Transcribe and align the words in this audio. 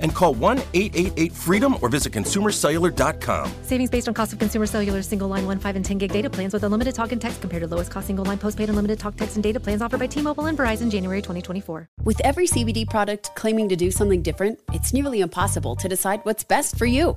And 0.00 0.14
call 0.14 0.34
1 0.34 0.58
888 0.74 1.32
freedom 1.32 1.76
or 1.80 1.88
visit 1.88 2.12
consumercellular.com. 2.12 3.52
Savings 3.62 3.90
based 3.90 4.08
on 4.08 4.14
cost 4.14 4.32
of 4.32 4.38
consumer 4.38 4.66
cellular 4.66 5.02
single 5.02 5.28
line 5.28 5.46
1, 5.46 5.58
5, 5.58 5.76
and 5.76 5.84
10 5.84 5.98
gig 5.98 6.12
data 6.12 6.28
plans 6.28 6.52
with 6.52 6.64
unlimited 6.64 6.94
talk 6.94 7.12
and 7.12 7.20
text 7.20 7.40
compared 7.40 7.62
to 7.62 7.66
lowest 7.66 7.90
cost 7.90 8.06
single 8.06 8.24
line 8.24 8.38
postpaid 8.38 8.68
unlimited 8.68 8.98
talk, 8.98 9.16
text, 9.16 9.36
and 9.36 9.42
data 9.42 9.58
plans 9.60 9.82
offered 9.82 10.00
by 10.00 10.06
T 10.06 10.20
Mobile 10.22 10.46
and 10.46 10.58
Verizon 10.58 10.90
January 10.90 11.22
2024. 11.22 11.88
With 12.04 12.20
every 12.24 12.46
CBD 12.46 12.88
product 12.88 13.34
claiming 13.34 13.68
to 13.68 13.76
do 13.76 13.90
something 13.90 14.22
different, 14.22 14.60
it's 14.72 14.92
nearly 14.92 15.20
impossible 15.20 15.76
to 15.76 15.88
decide 15.88 16.20
what's 16.24 16.44
best 16.44 16.76
for 16.76 16.86
you. 16.86 17.16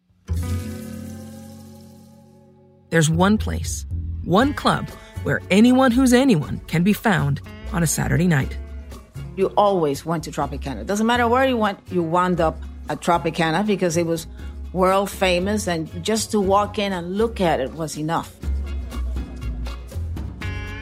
There's 2.91 3.09
one 3.09 3.37
place, 3.37 3.85
one 4.25 4.53
club 4.53 4.89
where 5.23 5.41
anyone 5.49 5.91
who's 5.91 6.11
anyone 6.11 6.59
can 6.67 6.83
be 6.83 6.91
found 6.91 7.41
on 7.71 7.83
a 7.83 7.87
Saturday 7.87 8.27
night. 8.27 8.57
You 9.37 9.47
always 9.55 10.05
went 10.05 10.25
to 10.25 10.31
Tropicana. 10.31 10.85
Doesn't 10.85 11.07
matter 11.07 11.25
where 11.25 11.47
you 11.47 11.55
went, 11.55 11.79
you 11.89 12.03
wound 12.03 12.41
up 12.41 12.61
at 12.89 12.99
Tropicana 12.99 13.65
because 13.65 13.95
it 13.95 14.05
was 14.05 14.27
world 14.73 15.09
famous, 15.09 15.69
and 15.69 16.03
just 16.03 16.31
to 16.31 16.41
walk 16.41 16.77
in 16.79 16.91
and 16.91 17.17
look 17.17 17.39
at 17.39 17.61
it 17.61 17.71
was 17.75 17.97
enough. 17.97 18.35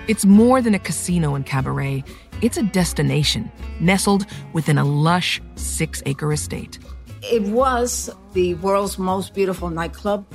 It's 0.07 0.25
more 0.25 0.63
than 0.63 0.73
a 0.73 0.79
casino 0.79 1.35
and 1.35 1.45
cabaret, 1.45 2.03
it's 2.41 2.57
a 2.57 2.63
destination 2.63 3.51
nestled 3.79 4.25
within 4.53 4.79
a 4.79 4.83
lush 4.83 5.39
six 5.57 6.01
acre 6.07 6.33
estate. 6.33 6.79
It 7.21 7.43
was 7.43 8.09
the 8.33 8.55
world's 8.55 8.97
most 8.97 9.35
beautiful 9.35 9.69
nightclub. 9.69 10.25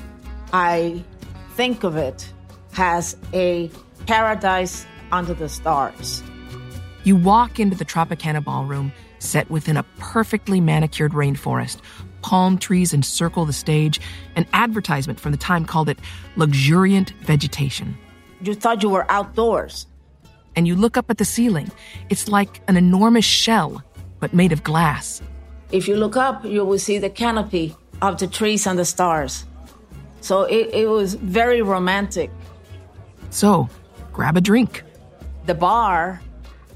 I 0.53 1.03
think 1.55 1.85
of 1.85 1.97
it 1.97 2.33
as 2.77 3.17
a 3.33 3.71
paradise 4.07 4.87
under 5.13 5.35
the 5.35 5.49
stars. 5.49 6.23
You 7.05 7.17
walk 7.17 7.61
into 7.61 7.77
the 7.77 7.85
Tropicana 7.85 8.43
ballroom, 8.43 8.93
set 9.19 9.51
within 9.51 9.77
a 9.77 9.85
perfectly 9.99 10.61
manicured 10.61 11.13
rainforest. 11.13 11.79
Palm 12.23 12.59
trees 12.59 12.93
encircle 12.93 13.45
the 13.45 13.53
stage. 13.53 14.01
An 14.35 14.47
advertisement 14.53 15.21
from 15.21 15.33
the 15.33 15.39
time 15.39 15.65
called 15.65 15.89
it 15.89 15.99
luxuriant 16.37 17.11
vegetation. 17.21 17.97
You 18.41 18.55
thought 18.55 18.83
you 18.83 18.89
were 18.89 19.11
outdoors. 19.11 19.87
And 20.57 20.67
you 20.67 20.75
look 20.75 20.97
up 20.97 21.11
at 21.11 21.19
the 21.19 21.25
ceiling. 21.25 21.71
It's 22.11 22.29
like 22.29 22.63
an 22.69 22.77
enormous 22.77 23.25
shell, 23.25 23.83
but 24.21 24.33
made 24.33 24.53
of 24.53 24.65
glass. 24.65 25.21
If 25.71 25.87
you 25.87 25.97
look 25.97 26.17
up, 26.17 26.45
you 26.45 26.65
will 26.65 26.79
see 26.79 26.99
the 26.99 27.11
canopy 27.11 27.77
of 28.01 28.19
the 28.19 28.27
trees 28.27 28.67
and 28.67 28.79
the 28.79 28.85
stars. 28.85 29.45
So 30.25 30.45
it, 30.45 30.71
it 30.73 30.89
was 30.89 31.13
very 31.17 31.61
romantic. 31.61 32.31
So, 33.29 33.69
grab 34.11 34.39
a 34.39 34.41
drink. 34.41 34.83
The 35.45 35.55
bar 35.55 36.23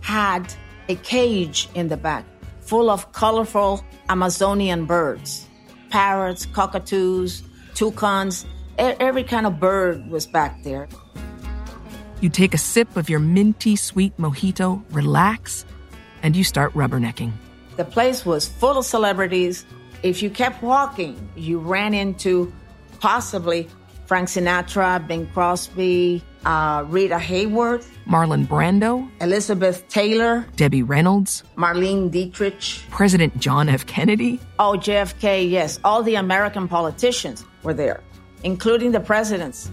had 0.02 0.52
a 0.90 0.96
cage 0.96 1.66
in 1.74 1.88
the 1.88 1.96
back 1.96 2.26
full 2.60 2.90
of 2.90 3.10
colorful 3.12 3.82
Amazonian 4.10 4.84
birds 4.84 5.48
parrots, 5.88 6.44
cockatoos, 6.44 7.42
toucans, 7.74 8.44
every 8.76 9.24
kind 9.24 9.46
of 9.46 9.58
bird 9.58 10.06
was 10.10 10.26
back 10.26 10.62
there. 10.62 10.86
You 12.20 12.28
take 12.28 12.52
a 12.52 12.58
sip 12.58 12.98
of 12.98 13.08
your 13.08 13.20
minty 13.20 13.76
sweet 13.76 14.14
mojito, 14.18 14.84
relax, 14.92 15.64
and 16.22 16.36
you 16.36 16.44
start 16.44 16.74
rubbernecking. 16.74 17.32
The 17.78 17.86
place 17.86 18.26
was 18.26 18.46
full 18.46 18.76
of 18.76 18.84
celebrities. 18.84 19.64
If 20.02 20.22
you 20.22 20.28
kept 20.28 20.62
walking, 20.62 21.30
you 21.34 21.58
ran 21.58 21.94
into 21.94 22.52
possibly 23.00 23.68
Frank 24.06 24.28
Sinatra, 24.28 25.06
Bing 25.06 25.26
Crosby, 25.34 26.22
uh, 26.46 26.82
Rita 26.88 27.16
Hayworth, 27.16 27.86
Marlon 28.06 28.46
Brando, 28.46 29.06
Elizabeth 29.20 29.86
Taylor, 29.88 30.46
Debbie 30.56 30.82
Reynolds, 30.82 31.44
Marlene 31.56 32.10
Dietrich, 32.10 32.80
President 32.90 33.38
John 33.38 33.68
F. 33.68 33.84
Kennedy. 33.86 34.40
Oh, 34.58 34.78
JFK, 34.78 35.50
yes. 35.50 35.78
All 35.84 36.02
the 36.02 36.14
American 36.14 36.68
politicians 36.68 37.44
were 37.62 37.74
there, 37.74 38.00
including 38.44 38.92
the 38.92 39.00
presidents. 39.00 39.70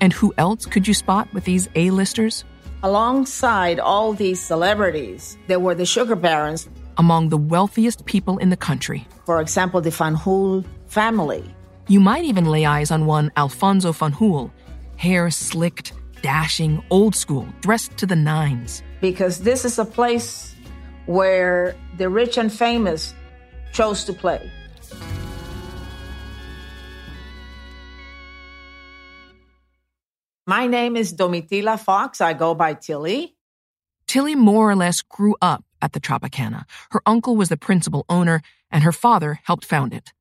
And 0.00 0.12
who 0.14 0.32
else 0.38 0.64
could 0.64 0.88
you 0.88 0.94
spot 0.94 1.32
with 1.34 1.44
these 1.44 1.68
A-listers? 1.74 2.44
Alongside 2.82 3.78
all 3.80 4.12
these 4.12 4.40
celebrities, 4.40 5.36
there 5.46 5.60
were 5.60 5.74
the 5.74 5.86
sugar 5.86 6.16
barons. 6.16 6.68
Among 6.96 7.28
the 7.28 7.38
wealthiest 7.38 8.06
people 8.06 8.38
in 8.38 8.50
the 8.50 8.56
country. 8.56 9.06
For 9.26 9.40
example, 9.40 9.80
the 9.80 9.90
Fanjul 9.90 10.64
family. 10.86 11.44
You 11.86 12.00
might 12.00 12.24
even 12.24 12.46
lay 12.46 12.64
eyes 12.64 12.90
on 12.90 13.04
one 13.04 13.30
Alfonso 13.36 13.92
Fanjul, 13.92 14.50
hair 14.96 15.30
slicked, 15.30 15.92
dashing, 16.22 16.82
old 16.88 17.14
school, 17.14 17.46
dressed 17.60 17.98
to 17.98 18.06
the 18.06 18.16
nines. 18.16 18.82
Because 19.02 19.40
this 19.40 19.66
is 19.66 19.78
a 19.78 19.84
place 19.84 20.54
where 21.04 21.76
the 21.98 22.08
rich 22.08 22.38
and 22.38 22.50
famous 22.50 23.12
chose 23.74 24.04
to 24.04 24.14
play. 24.14 24.50
My 30.46 30.66
name 30.66 30.96
is 30.96 31.12
Domitila 31.12 31.78
Fox. 31.78 32.22
I 32.22 32.32
go 32.32 32.54
by 32.54 32.72
Tilly. 32.72 33.36
Tilly 34.06 34.34
more 34.34 34.70
or 34.70 34.76
less 34.76 35.02
grew 35.02 35.36
up 35.42 35.64
at 35.82 35.92
the 35.92 36.00
Tropicana. 36.00 36.64
Her 36.92 37.02
uncle 37.04 37.36
was 37.36 37.50
the 37.50 37.58
principal 37.58 38.06
owner, 38.08 38.40
and 38.70 38.84
her 38.84 38.92
father 38.92 39.40
helped 39.44 39.66
found 39.66 39.92
it. 39.92 40.14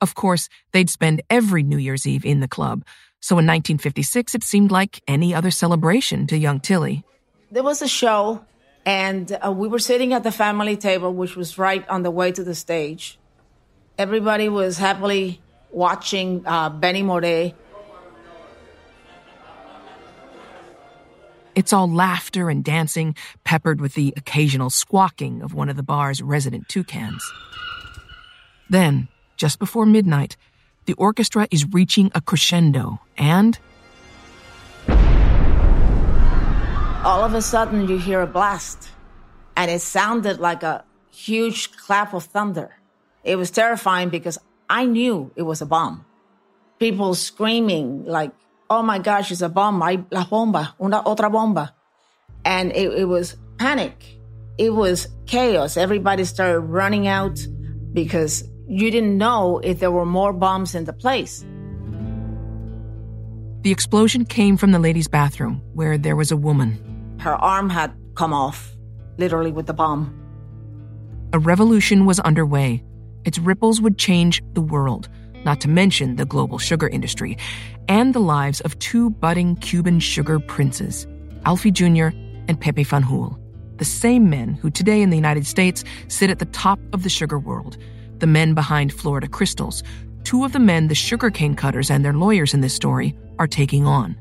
Of 0.00 0.14
course, 0.14 0.48
they'd 0.72 0.90
spend 0.90 1.22
every 1.30 1.62
New 1.62 1.78
Year's 1.78 2.06
Eve 2.06 2.24
in 2.24 2.40
the 2.40 2.48
club, 2.48 2.84
so 3.20 3.34
in 3.34 3.46
1956 3.46 4.34
it 4.34 4.44
seemed 4.44 4.70
like 4.70 5.02
any 5.08 5.34
other 5.34 5.50
celebration 5.50 6.26
to 6.26 6.36
young 6.36 6.60
Tilly. 6.60 7.02
There 7.50 7.62
was 7.62 7.80
a 7.80 7.88
show, 7.88 8.44
and 8.84 9.38
uh, 9.44 9.52
we 9.52 9.68
were 9.68 9.78
sitting 9.78 10.12
at 10.12 10.22
the 10.22 10.32
family 10.32 10.76
table, 10.76 11.14
which 11.14 11.36
was 11.36 11.56
right 11.56 11.88
on 11.88 12.02
the 12.02 12.10
way 12.10 12.30
to 12.32 12.44
the 12.44 12.54
stage. 12.54 13.18
Everybody 13.98 14.48
was 14.48 14.76
happily 14.76 15.40
watching 15.70 16.42
uh, 16.46 16.68
Benny 16.68 17.02
Moré. 17.02 17.54
It's 21.54 21.72
all 21.72 21.90
laughter 21.90 22.50
and 22.50 22.62
dancing, 22.62 23.16
peppered 23.44 23.80
with 23.80 23.94
the 23.94 24.12
occasional 24.18 24.68
squawking 24.68 25.40
of 25.40 25.54
one 25.54 25.70
of 25.70 25.76
the 25.76 25.82
bar's 25.82 26.20
resident 26.20 26.68
toucans. 26.68 27.24
Then, 28.68 29.08
just 29.36 29.58
before 29.58 29.86
midnight, 29.86 30.36
the 30.86 30.94
orchestra 30.94 31.46
is 31.50 31.66
reaching 31.72 32.10
a 32.14 32.20
crescendo, 32.20 33.00
and. 33.16 33.58
All 37.04 37.22
of 37.22 37.34
a 37.34 37.42
sudden, 37.42 37.88
you 37.88 37.98
hear 37.98 38.20
a 38.20 38.26
blast, 38.26 38.88
and 39.56 39.70
it 39.70 39.80
sounded 39.80 40.40
like 40.40 40.62
a 40.62 40.84
huge 41.10 41.76
clap 41.76 42.14
of 42.14 42.24
thunder. 42.24 42.70
It 43.24 43.36
was 43.36 43.50
terrifying 43.50 44.08
because 44.08 44.38
I 44.68 44.86
knew 44.86 45.30
it 45.36 45.42
was 45.42 45.60
a 45.62 45.66
bomb. 45.66 46.04
People 46.78 47.14
screaming, 47.14 48.04
like, 48.04 48.32
oh 48.68 48.82
my 48.82 48.98
gosh, 48.98 49.30
it's 49.30 49.40
a 49.40 49.48
bomb, 49.48 49.80
la 50.10 50.24
bomba, 50.24 50.74
una 50.80 51.02
otra 51.02 51.30
bomba. 51.30 51.74
And 52.44 52.70
it, 52.72 52.92
it 52.92 53.04
was 53.04 53.36
panic. 53.58 54.18
It 54.58 54.70
was 54.70 55.08
chaos. 55.26 55.76
Everybody 55.76 56.24
started 56.24 56.60
running 56.60 57.08
out 57.08 57.38
because 57.92 58.44
you 58.68 58.90
didn't 58.90 59.16
know 59.16 59.58
if 59.62 59.78
there 59.78 59.90
were 59.90 60.06
more 60.06 60.32
bombs 60.32 60.74
in 60.74 60.84
the 60.84 60.92
place. 60.92 61.44
The 63.62 63.70
explosion 63.72 64.24
came 64.24 64.56
from 64.56 64.72
the 64.72 64.78
ladies' 64.78 65.08
bathroom, 65.08 65.62
where 65.74 65.98
there 65.98 66.16
was 66.16 66.30
a 66.30 66.36
woman. 66.36 67.16
Her 67.20 67.34
arm 67.34 67.70
had 67.70 67.92
come 68.14 68.32
off, 68.32 68.76
literally 69.18 69.50
with 69.50 69.66
the 69.66 69.74
bomb. 69.74 70.14
A 71.32 71.38
revolution 71.38 72.06
was 72.06 72.20
underway. 72.20 72.82
Its 73.24 73.38
ripples 73.38 73.80
would 73.80 73.98
change 73.98 74.42
the 74.52 74.60
world, 74.60 75.08
not 75.44 75.60
to 75.60 75.68
mention 75.68 76.16
the 76.16 76.24
global 76.24 76.58
sugar 76.58 76.88
industry, 76.88 77.36
and 77.88 78.14
the 78.14 78.20
lives 78.20 78.60
of 78.60 78.78
two 78.78 79.10
budding 79.10 79.56
Cuban 79.56 79.98
sugar 80.00 80.38
princes, 80.38 81.06
Alfie 81.44 81.72
Jr. 81.72 82.08
and 82.48 82.60
Pepe 82.60 82.84
Fanjul, 82.84 83.36
the 83.78 83.84
same 83.84 84.30
men 84.30 84.54
who 84.54 84.70
today 84.70 85.02
in 85.02 85.10
the 85.10 85.16
United 85.16 85.46
States 85.46 85.84
sit 86.08 86.30
at 86.30 86.38
the 86.38 86.46
top 86.46 86.78
of 86.92 87.02
the 87.02 87.08
sugar 87.08 87.38
world, 87.38 87.76
the 88.20 88.26
men 88.26 88.54
behind 88.54 88.92
Florida 88.92 89.28
Crystals, 89.28 89.82
two 90.24 90.44
of 90.44 90.52
the 90.52 90.58
men 90.58 90.88
the 90.88 90.94
sugarcane 90.94 91.54
cutters 91.54 91.90
and 91.90 92.04
their 92.04 92.12
lawyers 92.12 92.54
in 92.54 92.60
this 92.60 92.74
story 92.74 93.14
are 93.38 93.46
taking 93.46 93.86
on. 93.86 94.16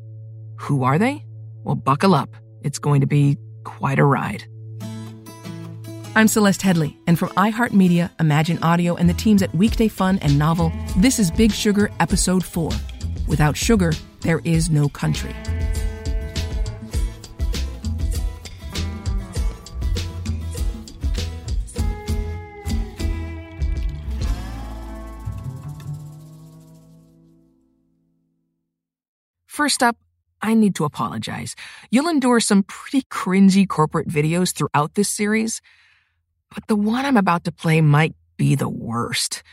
Who 0.58 0.84
are 0.84 0.98
they? 0.98 1.26
Well, 1.64 1.76
buckle 1.76 2.14
up. 2.14 2.30
It's 2.64 2.80
going 2.80 3.02
to 3.02 3.08
be 3.08 3.38
quite 3.64 4.00
a 4.00 4.04
ride. 4.04 4.46
I'm 6.16 6.30
Celeste 6.30 6.62
Headlee, 6.62 6.96
and 7.08 7.20
from 7.20 7.30
iHeartMedia, 7.30 8.10
Imagine 8.22 8.58
Audio, 8.64 8.96
and 8.96 9.10
the 9.10 9.14
teams 9.14 9.42
at 9.42 9.54
Weekday 9.54 9.90
Fun 9.90 10.18
and 10.22 10.40
Novel, 10.40 10.72
this 10.98 11.20
is 11.20 11.30
Big 11.30 11.52
Sugar 11.52 11.92
Episode 12.00 12.44
4 12.44 12.72
Without 13.28 13.58
Sugar, 13.58 13.92
There 14.22 14.40
Is 14.46 14.70
No 14.70 14.88
Country. 14.88 15.36
First 29.56 29.82
up, 29.82 29.96
I 30.42 30.54
need 30.54 30.76
to 30.76 30.84
apologize. 30.84 31.56
You'll 31.90 32.10
endure 32.10 32.42
some 32.42 32.64
pretty 32.64 33.04
cringy 33.04 33.66
corporate 33.66 34.10
videos 34.10 34.54
throughout 34.54 34.96
this 34.96 35.08
series, 35.08 35.62
but 36.54 36.68
the 36.68 36.76
one 36.76 37.06
I'm 37.06 37.16
about 37.16 37.46
to 37.46 37.54
play 37.54 37.80
might 37.80 38.14
be 38.36 38.56
the 38.56 38.68
worst. 38.68 39.44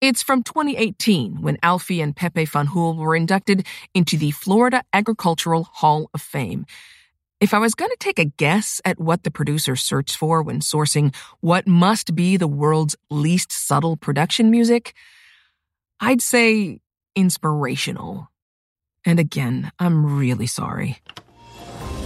It's 0.00 0.20
from 0.20 0.42
2018 0.42 1.42
when 1.42 1.58
Alfie 1.62 2.00
and 2.00 2.16
Pepe 2.16 2.44
Fanjul 2.44 2.96
were 2.96 3.14
inducted 3.14 3.64
into 3.94 4.16
the 4.16 4.32
Florida 4.32 4.82
Agricultural 4.92 5.62
Hall 5.74 6.10
of 6.12 6.20
Fame. 6.20 6.66
If 7.38 7.54
I 7.54 7.60
was 7.60 7.76
going 7.76 7.92
to 7.92 7.96
take 8.00 8.18
a 8.18 8.24
guess 8.24 8.80
at 8.84 8.98
what 8.98 9.22
the 9.22 9.30
producer 9.30 9.76
searched 9.76 10.16
for 10.16 10.42
when 10.42 10.58
sourcing 10.58 11.14
what 11.38 11.68
must 11.68 12.16
be 12.16 12.36
the 12.36 12.48
world's 12.48 12.96
least 13.12 13.52
subtle 13.52 13.96
production 13.96 14.50
music, 14.50 14.92
I'd 16.00 16.20
say 16.20 16.80
inspirational. 17.14 18.28
And 19.06 19.20
again, 19.20 19.70
I'm 19.78 20.18
really 20.18 20.48
sorry. 20.48 20.98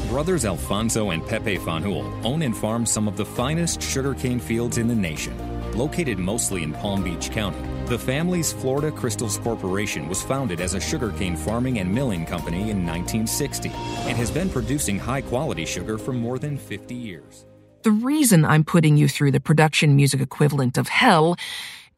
Brothers 0.09 0.45
Alfonso 0.45 1.11
and 1.11 1.27
Pepe 1.27 1.57
Fanjul 1.57 2.25
own 2.25 2.43
and 2.43 2.57
farm 2.57 2.85
some 2.85 3.09
of 3.09 3.17
the 3.17 3.25
finest 3.25 3.81
sugarcane 3.81 4.39
fields 4.39 4.77
in 4.77 4.87
the 4.87 4.95
nation. 4.95 5.35
Located 5.79 6.19
mostly 6.19 6.63
in 6.63 6.73
Palm 6.73 7.03
Beach 7.03 7.31
County, 7.31 7.59
the 7.87 7.99
family's 7.99 8.53
Florida 8.53 8.91
Crystals 8.91 9.39
Corporation 9.39 10.09
was 10.09 10.21
founded 10.21 10.61
as 10.61 10.75
a 10.75 10.81
sugarcane 10.81 11.37
farming 11.37 11.79
and 11.79 11.93
milling 11.93 12.27
company 12.27 12.71
in 12.71 12.85
1960 12.85 13.71
and 13.71 14.17
has 14.17 14.31
been 14.31 14.51
producing 14.51 14.99
high 14.99 15.23
quality 15.23 15.65
sugar 15.65 15.97
for 15.97 16.13
more 16.13 16.39
than 16.39 16.59
50 16.59 16.95
years. 16.95 17.47
The 17.83 17.93
reason 17.93 18.45
I'm 18.45 18.65
putting 18.65 18.97
you 18.97 19.09
through 19.09 19.31
the 19.31 19.41
production 19.41 19.97
music 19.97 20.21
equivalent 20.21 20.77
of 20.77 20.89
hell 20.89 21.37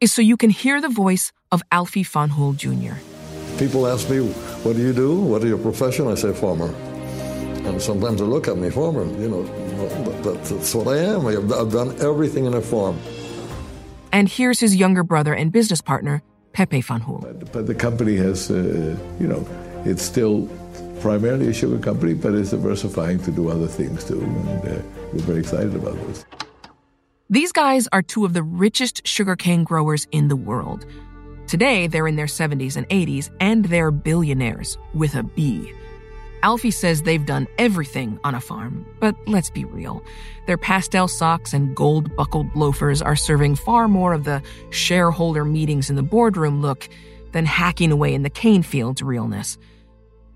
is 0.00 0.12
so 0.12 0.22
you 0.22 0.36
can 0.36 0.50
hear 0.50 0.80
the 0.80 0.88
voice 0.88 1.32
of 1.50 1.62
Alfie 1.72 2.04
Fanjul 2.04 2.56
Jr. 2.56 2.94
People 3.58 3.86
ask 3.86 4.08
me, 4.08 4.20
What 4.64 4.76
do 4.76 4.82
you 4.82 4.92
do? 4.92 5.18
What 5.18 5.42
is 5.42 5.48
your 5.48 5.58
profession? 5.58 6.08
I 6.08 6.14
say, 6.14 6.32
Farmer. 6.32 6.72
And 7.66 7.80
sometimes 7.80 8.20
they 8.20 8.26
look 8.26 8.48
at 8.48 8.56
me, 8.56 8.70
Farmer, 8.70 9.04
you 9.20 9.28
know, 9.28 9.42
that's 10.22 10.74
what 10.74 10.88
I 10.88 10.98
am. 10.98 11.26
I've 11.26 11.72
done 11.72 12.00
everything 12.00 12.46
in 12.46 12.54
a 12.54 12.60
farm. 12.60 12.98
And 14.12 14.28
here's 14.28 14.60
his 14.60 14.76
younger 14.76 15.02
brother 15.02 15.32
and 15.32 15.50
business 15.50 15.80
partner, 15.80 16.22
Pepe 16.52 16.82
Fanjul. 16.82 17.22
But, 17.22 17.52
but 17.52 17.66
the 17.66 17.74
company 17.74 18.16
has, 18.16 18.50
uh, 18.50 18.96
you 19.18 19.26
know, 19.26 19.46
it's 19.84 20.02
still 20.02 20.48
primarily 21.00 21.48
a 21.48 21.52
sugar 21.52 21.78
company, 21.78 22.14
but 22.14 22.34
it's 22.34 22.50
diversifying 22.50 23.18
to 23.20 23.30
do 23.30 23.48
other 23.48 23.66
things 23.66 24.04
too. 24.04 24.22
And 24.22 24.68
uh, 24.68 24.82
we're 25.12 25.22
very 25.22 25.40
excited 25.40 25.74
about 25.74 25.94
this. 26.06 26.24
These 27.30 27.52
guys 27.52 27.88
are 27.92 28.02
two 28.02 28.24
of 28.24 28.34
the 28.34 28.42
richest 28.42 29.06
sugarcane 29.06 29.64
growers 29.64 30.06
in 30.12 30.28
the 30.28 30.36
world. 30.36 30.84
Today, 31.46 31.86
they're 31.86 32.08
in 32.08 32.16
their 32.16 32.26
70s 32.26 32.76
and 32.76 32.88
80s, 32.88 33.30
and 33.40 33.66
they're 33.66 33.90
billionaires 33.90 34.78
with 34.94 35.14
a 35.14 35.22
B. 35.22 35.72
Alfie 36.42 36.72
says 36.72 37.02
they've 37.02 37.24
done 37.24 37.46
everything 37.58 38.18
on 38.24 38.34
a 38.34 38.40
farm, 38.40 38.84
but 38.98 39.14
let's 39.28 39.50
be 39.50 39.64
real. 39.64 40.02
Their 40.46 40.58
pastel 40.58 41.06
socks 41.06 41.52
and 41.52 41.74
gold 41.76 42.14
buckled 42.16 42.54
loafers 42.56 43.00
are 43.00 43.14
serving 43.14 43.54
far 43.54 43.86
more 43.86 44.12
of 44.12 44.24
the 44.24 44.42
shareholder 44.70 45.44
meetings 45.44 45.88
in 45.88 45.94
the 45.94 46.02
boardroom 46.02 46.60
look 46.60 46.88
than 47.30 47.46
hacking 47.46 47.92
away 47.92 48.12
in 48.12 48.22
the 48.22 48.30
cane 48.30 48.62
fields 48.62 49.02
realness. 49.02 49.56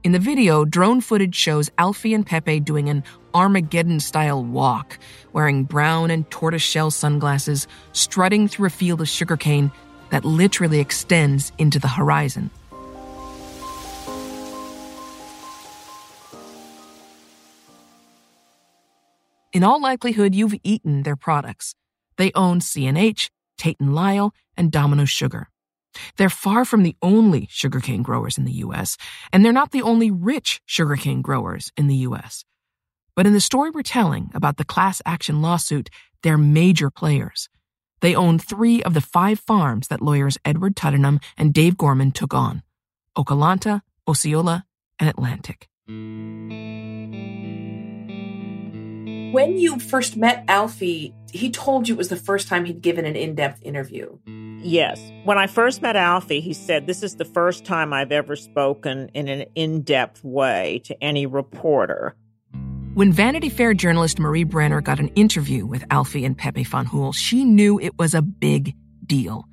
In 0.04 0.12
the 0.12 0.20
video, 0.20 0.64
drone 0.64 1.00
footage 1.00 1.34
shows 1.34 1.68
Alfie 1.78 2.14
and 2.14 2.24
Pepe 2.24 2.60
doing 2.60 2.88
an 2.88 3.02
Armageddon 3.34 3.98
style 3.98 4.44
walk, 4.44 5.00
wearing 5.32 5.64
brown 5.64 6.12
and 6.12 6.30
tortoiseshell 6.30 6.92
sunglasses, 6.92 7.66
strutting 7.90 8.46
through 8.46 8.68
a 8.68 8.70
field 8.70 9.00
of 9.00 9.08
sugarcane 9.08 9.72
that 10.10 10.24
literally 10.24 10.80
extends 10.80 11.52
into 11.58 11.78
the 11.78 11.88
horizon. 11.88 12.50
In 19.52 19.64
all 19.64 19.80
likelihood, 19.80 20.34
you've 20.34 20.54
eaten 20.64 21.02
their 21.02 21.16
products. 21.16 21.74
They 22.18 22.30
own 22.34 22.60
C&H, 22.60 23.30
Tate 23.56 23.78
& 23.78 23.80
Lyle, 23.80 24.34
and 24.54 24.70
Domino 24.70 25.06
Sugar. 25.06 25.48
They're 26.18 26.28
far 26.28 26.66
from 26.66 26.82
the 26.82 26.94
only 27.00 27.48
sugarcane 27.50 28.02
growers 28.02 28.36
in 28.36 28.44
the 28.44 28.52
U.S., 28.52 28.98
and 29.32 29.42
they're 29.42 29.52
not 29.52 29.70
the 29.70 29.80
only 29.80 30.10
rich 30.10 30.60
sugarcane 30.66 31.22
growers 31.22 31.72
in 31.74 31.86
the 31.86 31.96
U.S. 31.96 32.44
But 33.14 33.26
in 33.26 33.32
the 33.32 33.40
story 33.40 33.70
we're 33.70 33.82
telling 33.82 34.30
about 34.34 34.58
the 34.58 34.64
class 34.64 35.00
action 35.06 35.40
lawsuit, 35.40 35.88
they're 36.22 36.36
major 36.36 36.90
players. 36.90 37.48
They 38.00 38.14
own 38.14 38.38
three 38.38 38.82
of 38.82 38.94
the 38.94 39.00
five 39.00 39.40
farms 39.40 39.88
that 39.88 40.02
lawyers 40.02 40.38
Edward 40.44 40.76
Tuddenham 40.76 41.20
and 41.36 41.54
Dave 41.54 41.76
Gorman 41.76 42.12
took 42.12 42.34
on 42.34 42.62
Okeelanta, 43.16 43.82
Osceola, 44.06 44.66
and 44.98 45.08
Atlantic. 45.08 45.68
When 49.32 49.58
you 49.58 49.78
first 49.78 50.16
met 50.16 50.44
Alfie, 50.48 51.14
he 51.32 51.50
told 51.50 51.88
you 51.88 51.94
it 51.94 51.98
was 51.98 52.08
the 52.08 52.16
first 52.16 52.48
time 52.48 52.64
he'd 52.64 52.80
given 52.80 53.04
an 53.04 53.16
in 53.16 53.34
depth 53.34 53.62
interview. 53.62 54.18
Yes. 54.26 55.00
When 55.24 55.38
I 55.38 55.46
first 55.46 55.82
met 55.82 55.96
Alfie, 55.96 56.40
he 56.40 56.52
said, 56.52 56.86
This 56.86 57.02
is 57.02 57.16
the 57.16 57.24
first 57.24 57.64
time 57.64 57.92
I've 57.92 58.12
ever 58.12 58.34
spoken 58.36 59.10
in 59.14 59.28
an 59.28 59.44
in 59.54 59.82
depth 59.82 60.24
way 60.24 60.80
to 60.84 61.02
any 61.02 61.26
reporter. 61.26 62.16
When 62.96 63.12
Vanity 63.12 63.50
Fair 63.50 63.74
journalist 63.74 64.18
Marie 64.18 64.44
Brenner 64.44 64.80
got 64.80 65.00
an 65.00 65.08
interview 65.08 65.66
with 65.66 65.84
Alfie 65.90 66.24
and 66.24 66.34
Pepe 66.34 66.64
Fanjul, 66.64 67.14
she 67.14 67.44
knew 67.44 67.78
it 67.78 67.98
was 67.98 68.14
a 68.14 68.22
big 68.22 68.74
deal. 69.04 69.46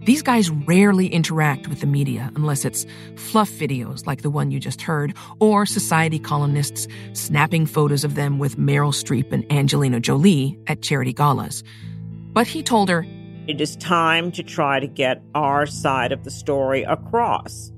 These 0.00 0.22
guys 0.22 0.50
rarely 0.50 1.06
interact 1.06 1.68
with 1.68 1.82
the 1.82 1.86
media 1.86 2.32
unless 2.34 2.64
it's 2.64 2.84
fluff 3.14 3.48
videos 3.48 4.08
like 4.08 4.22
the 4.22 4.28
one 4.28 4.50
you 4.50 4.58
just 4.58 4.82
heard, 4.82 5.16
or 5.38 5.66
society 5.66 6.18
columnists 6.18 6.88
snapping 7.12 7.66
photos 7.66 8.02
of 8.02 8.16
them 8.16 8.40
with 8.40 8.56
Meryl 8.56 8.92
Streep 8.92 9.30
and 9.30 9.46
Angelina 9.52 10.00
Jolie 10.00 10.58
at 10.66 10.82
charity 10.82 11.12
galas. 11.12 11.62
But 12.32 12.48
he 12.48 12.64
told 12.64 12.88
her, 12.88 13.06
It 13.46 13.60
is 13.60 13.76
time 13.76 14.32
to 14.32 14.42
try 14.42 14.80
to 14.80 14.88
get 14.88 15.22
our 15.36 15.66
side 15.66 16.10
of 16.10 16.24
the 16.24 16.30
story 16.32 16.82
across. 16.82 17.70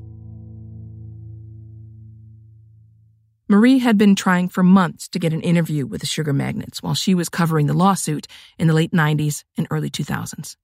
Marie 3.48 3.78
had 3.78 3.96
been 3.96 4.16
trying 4.16 4.48
for 4.48 4.64
months 4.64 5.06
to 5.08 5.20
get 5.20 5.32
an 5.32 5.40
interview 5.40 5.86
with 5.86 6.00
the 6.00 6.06
sugar 6.06 6.32
magnates 6.32 6.82
while 6.82 6.94
she 6.94 7.14
was 7.14 7.28
covering 7.28 7.68
the 7.68 7.74
lawsuit 7.74 8.26
in 8.58 8.66
the 8.66 8.74
late 8.74 8.90
90s 8.90 9.44
and 9.56 9.68
early 9.70 9.88
2000s. 9.88 10.56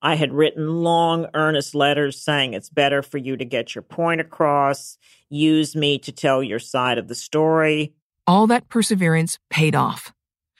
I 0.00 0.14
had 0.14 0.32
written 0.32 0.66
long, 0.82 1.26
earnest 1.34 1.74
letters 1.74 2.18
saying 2.18 2.54
it's 2.54 2.70
better 2.70 3.02
for 3.02 3.18
you 3.18 3.36
to 3.36 3.44
get 3.44 3.74
your 3.74 3.82
point 3.82 4.22
across, 4.22 4.96
use 5.28 5.76
me 5.76 5.98
to 5.98 6.12
tell 6.12 6.42
your 6.42 6.58
side 6.58 6.96
of 6.96 7.08
the 7.08 7.14
story. 7.14 7.92
All 8.26 8.46
that 8.46 8.70
perseverance 8.70 9.38
paid 9.50 9.74
off. 9.74 10.10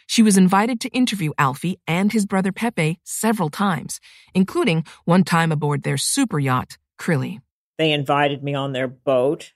She 0.06 0.22
was 0.22 0.36
invited 0.36 0.80
to 0.80 0.90
interview 0.90 1.32
Alfie 1.38 1.80
and 1.86 2.12
his 2.12 2.26
brother 2.26 2.52
Pepe 2.52 2.98
several 3.04 3.48
times, 3.48 4.00
including 4.34 4.84
one 5.06 5.24
time 5.24 5.50
aboard 5.50 5.82
their 5.84 5.96
super 5.96 6.38
yacht, 6.38 6.76
Krilly. 6.98 7.40
They 7.78 7.92
invited 7.92 8.42
me 8.42 8.52
on 8.52 8.72
their 8.72 8.88
boat. 8.88 9.52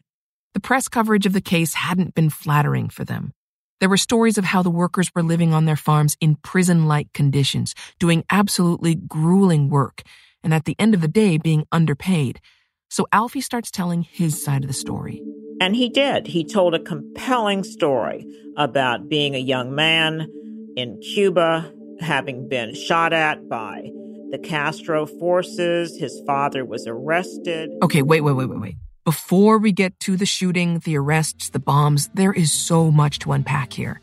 The 0.55 0.61
press 0.61 0.87
coverage 0.87 1.27
of 1.27 1.33
the 1.33 1.41
case 1.41 1.75
hadn't 1.75 2.15
been 2.15 2.31
flattering 2.31 2.89
for 2.89 3.05
them. 3.05 3.33
There 3.81 3.89
were 3.89 3.97
stories 3.97 4.39
of 4.39 4.45
how 4.45 4.63
the 4.63 4.71
workers 4.71 5.11
were 5.13 5.23
living 5.23 5.53
on 5.53 5.65
their 5.65 5.75
farms 5.75 6.17
in 6.21 6.37
prison 6.37 6.87
like 6.87 7.13
conditions, 7.13 7.75
doing 7.99 8.25
absolutely 8.31 8.95
grueling 8.95 9.69
work, 9.69 10.03
and 10.45 10.55
at 10.55 10.65
the 10.65 10.77
end 10.79 10.95
of 10.95 11.01
the 11.01 11.09
day 11.09 11.39
being 11.39 11.67
underpaid. 11.73 12.41
So 12.89 13.05
Alfie 13.11 13.41
starts 13.41 13.73
telling 13.73 14.03
his 14.03 14.43
side 14.43 14.63
of 14.63 14.69
the 14.69 14.75
story. 14.75 15.21
And 15.61 15.75
he 15.75 15.89
did. 15.89 16.29
He 16.29 16.45
told 16.45 16.75
a 16.75 16.79
compelling 16.79 17.65
story 17.65 18.25
about 18.57 19.09
being 19.09 19.35
a 19.35 19.39
young 19.39 19.75
man 19.75 20.29
in 20.77 21.01
Cuba, 21.01 21.73
having 21.99 22.49
been 22.49 22.77
shot 22.77 23.13
at 23.13 23.49
by 23.49 23.91
the 24.31 24.39
Castro 24.39 25.07
forces. 25.07 25.99
His 25.99 26.23
father 26.25 26.65
was 26.65 26.87
arrested. 26.87 27.71
Okay, 27.83 28.03
wait, 28.03 28.21
wait, 28.21 28.35
wait, 28.35 28.49
wait, 28.49 28.61
wait. 28.61 28.77
Before 29.05 29.59
we 29.59 29.71
get 29.71 30.01
to 30.01 30.17
the 30.17 30.25
shooting, 30.25 30.79
the 30.79 30.97
arrests, 30.97 31.51
the 31.51 31.59
bombs, 31.59 32.09
there 32.15 32.33
is 32.33 32.51
so 32.51 32.91
much 32.91 33.19
to 33.19 33.33
unpack 33.33 33.75
here. 33.75 34.01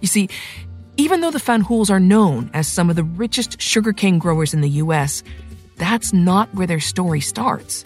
You 0.00 0.06
see, 0.06 0.28
even 0.96 1.20
though 1.20 1.32
the 1.32 1.40
Fanjuls 1.40 1.90
are 1.90 1.98
known 1.98 2.52
as 2.54 2.68
some 2.68 2.88
of 2.88 2.94
the 2.94 3.02
richest 3.02 3.60
sugarcane 3.60 4.20
growers 4.20 4.54
in 4.54 4.60
the 4.60 4.70
U.S., 4.84 5.24
that's 5.78 6.12
not 6.12 6.54
where 6.54 6.66
their 6.68 6.78
story 6.78 7.20
starts. 7.20 7.84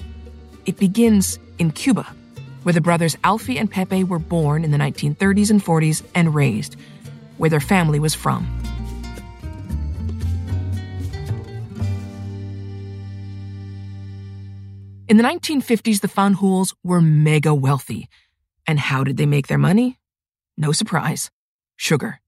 It 0.67 0.77
begins 0.77 1.39
in 1.59 1.71
Cuba, 1.71 2.07
where 2.63 2.75
the 2.75 2.83
brothers 2.83 3.17
Alfie 3.25 3.59
and 3.59 3.71
Pepe 3.71 4.05
were 4.05 4.19
born 4.19 4.63
in 4.63 4.71
the 4.71 4.77
1930s 4.77 5.51
and 5.51 5.65
40s 5.65 6.03
and 6.15 6.35
raised, 6.35 6.77
where 7.39 7.49
their 7.49 7.61
family 7.61 7.99
was 7.99 8.15
from. 8.15 8.47
In 15.11 15.17
the 15.17 15.25
1950s, 15.25 16.03
the 16.03 16.07
Fanjuls 16.07 16.73
were 16.85 17.01
mega 17.01 17.53
wealthy. 17.53 18.09
And 18.65 18.79
how 18.79 19.03
did 19.03 19.17
they 19.17 19.27
make 19.27 19.49
their 19.49 19.59
money? 19.59 19.99
No 20.57 20.71
surprise 20.71 21.33
sugar. 21.75 22.21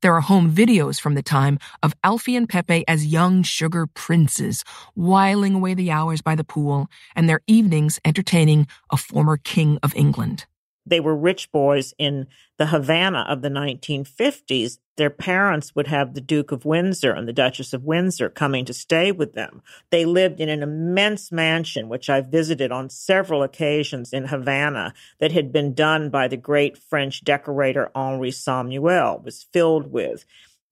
There 0.00 0.14
are 0.14 0.20
home 0.20 0.48
videos 0.48 1.00
from 1.00 1.14
the 1.14 1.24
time 1.24 1.58
of 1.82 1.94
Alfie 2.04 2.36
and 2.36 2.48
Pepe 2.48 2.84
as 2.86 3.04
young 3.04 3.42
sugar 3.42 3.88
princes, 3.88 4.62
whiling 4.94 5.54
away 5.54 5.74
the 5.74 5.90
hours 5.90 6.22
by 6.22 6.36
the 6.36 6.44
pool 6.44 6.86
and 7.16 7.28
their 7.28 7.40
evenings 7.48 7.98
entertaining 8.04 8.68
a 8.92 8.96
former 8.96 9.36
king 9.36 9.80
of 9.82 9.92
England. 9.96 10.46
They 10.88 11.00
were 11.00 11.16
rich 11.16 11.52
boys 11.52 11.94
in 11.98 12.26
the 12.56 12.66
Havana 12.66 13.24
of 13.28 13.42
the 13.42 13.48
1950s. 13.48 14.78
Their 14.96 15.10
parents 15.10 15.74
would 15.74 15.86
have 15.86 16.14
the 16.14 16.20
Duke 16.20 16.50
of 16.50 16.64
Windsor 16.64 17.12
and 17.12 17.28
the 17.28 17.32
Duchess 17.32 17.72
of 17.72 17.84
Windsor 17.84 18.28
coming 18.30 18.64
to 18.64 18.72
stay 18.72 19.12
with 19.12 19.34
them. 19.34 19.62
They 19.90 20.04
lived 20.04 20.40
in 20.40 20.48
an 20.48 20.62
immense 20.62 21.30
mansion, 21.30 21.88
which 21.88 22.10
I 22.10 22.20
visited 22.20 22.72
on 22.72 22.90
several 22.90 23.42
occasions 23.42 24.12
in 24.12 24.26
Havana, 24.26 24.94
that 25.20 25.32
had 25.32 25.52
been 25.52 25.74
done 25.74 26.10
by 26.10 26.26
the 26.26 26.36
great 26.36 26.76
French 26.78 27.22
decorator 27.22 27.90
Henri 27.94 28.30
Samuel. 28.30 29.22
Was 29.24 29.46
filled 29.52 29.92
with 29.92 30.24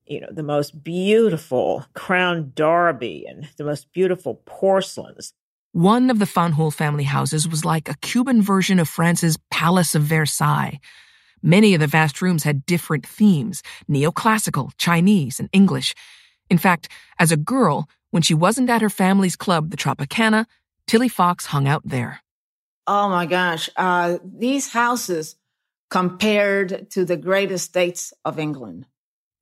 you 0.06 0.20
know, 0.20 0.28
the 0.30 0.42
most 0.42 0.82
beautiful 0.82 1.84
crown 1.94 2.52
derby 2.54 3.26
and 3.28 3.48
the 3.56 3.64
most 3.64 3.92
beautiful 3.92 4.42
porcelains. 4.46 5.32
One 5.76 6.08
of 6.08 6.18
the 6.18 6.24
Fanjul 6.24 6.72
family 6.72 7.04
houses 7.04 7.46
was 7.46 7.62
like 7.62 7.90
a 7.90 7.98
Cuban 7.98 8.40
version 8.40 8.78
of 8.78 8.88
France's 8.88 9.36
Palace 9.50 9.94
of 9.94 10.04
Versailles. 10.04 10.80
Many 11.42 11.74
of 11.74 11.80
the 11.80 11.86
vast 11.86 12.22
rooms 12.22 12.44
had 12.44 12.64
different 12.64 13.06
themes 13.06 13.62
neoclassical, 13.86 14.70
Chinese, 14.78 15.38
and 15.38 15.50
English. 15.52 15.94
In 16.48 16.56
fact, 16.56 16.88
as 17.18 17.30
a 17.30 17.36
girl, 17.36 17.90
when 18.10 18.22
she 18.22 18.32
wasn't 18.32 18.70
at 18.70 18.80
her 18.80 18.88
family's 18.88 19.36
club, 19.36 19.68
the 19.68 19.76
Tropicana, 19.76 20.46
Tilly 20.86 21.10
Fox 21.10 21.44
hung 21.44 21.68
out 21.68 21.82
there. 21.84 22.22
Oh 22.86 23.10
my 23.10 23.26
gosh. 23.26 23.68
Uh, 23.76 24.16
these 24.24 24.72
houses 24.72 25.36
compared 25.90 26.90
to 26.92 27.04
the 27.04 27.18
great 27.18 27.52
estates 27.52 28.14
of 28.24 28.38
England. 28.38 28.86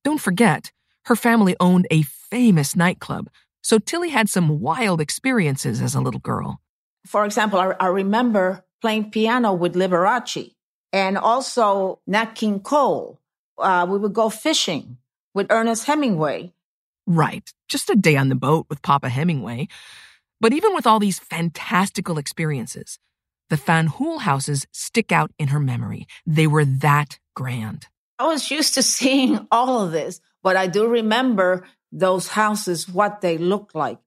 Don't 0.02 0.20
forget, 0.20 0.72
her 1.04 1.14
family 1.14 1.54
owned 1.60 1.86
a 1.92 2.02
famous 2.02 2.74
nightclub 2.74 3.30
so 3.64 3.78
Tilly 3.78 4.10
had 4.10 4.28
some 4.28 4.60
wild 4.60 5.00
experiences 5.00 5.80
as 5.80 5.94
a 5.94 6.00
little 6.00 6.20
girl. 6.20 6.60
For 7.06 7.24
example, 7.24 7.58
I, 7.58 7.74
I 7.80 7.86
remember 7.86 8.62
playing 8.82 9.10
piano 9.10 9.54
with 9.54 9.74
Liberace 9.74 10.52
and 10.92 11.16
also 11.16 12.00
Nat 12.06 12.34
King 12.34 12.60
Cole. 12.60 13.18
Uh, 13.56 13.86
we 13.88 13.96
would 13.96 14.12
go 14.12 14.28
fishing 14.28 14.98
with 15.32 15.46
Ernest 15.48 15.86
Hemingway. 15.86 16.52
Right, 17.06 17.50
just 17.68 17.88
a 17.88 17.96
day 17.96 18.16
on 18.16 18.28
the 18.28 18.34
boat 18.34 18.66
with 18.68 18.82
Papa 18.82 19.08
Hemingway. 19.08 19.68
But 20.42 20.52
even 20.52 20.74
with 20.74 20.86
all 20.86 20.98
these 20.98 21.18
fantastical 21.18 22.18
experiences, 22.18 22.98
the 23.48 23.56
Fanjul 23.56 24.20
houses 24.20 24.66
stick 24.72 25.10
out 25.10 25.30
in 25.38 25.48
her 25.48 25.60
memory. 25.60 26.06
They 26.26 26.46
were 26.46 26.66
that 26.66 27.18
grand. 27.34 27.88
I 28.18 28.26
was 28.26 28.50
used 28.50 28.74
to 28.74 28.82
seeing 28.96 29.46
all 29.50 29.82
of 29.82 29.92
this, 29.92 30.20
but 30.42 30.54
I 30.54 30.66
do 30.66 30.86
remember 30.86 31.64
those 31.94 32.28
houses, 32.28 32.88
what 32.88 33.20
they 33.20 33.38
looked 33.38 33.74
like. 33.74 33.98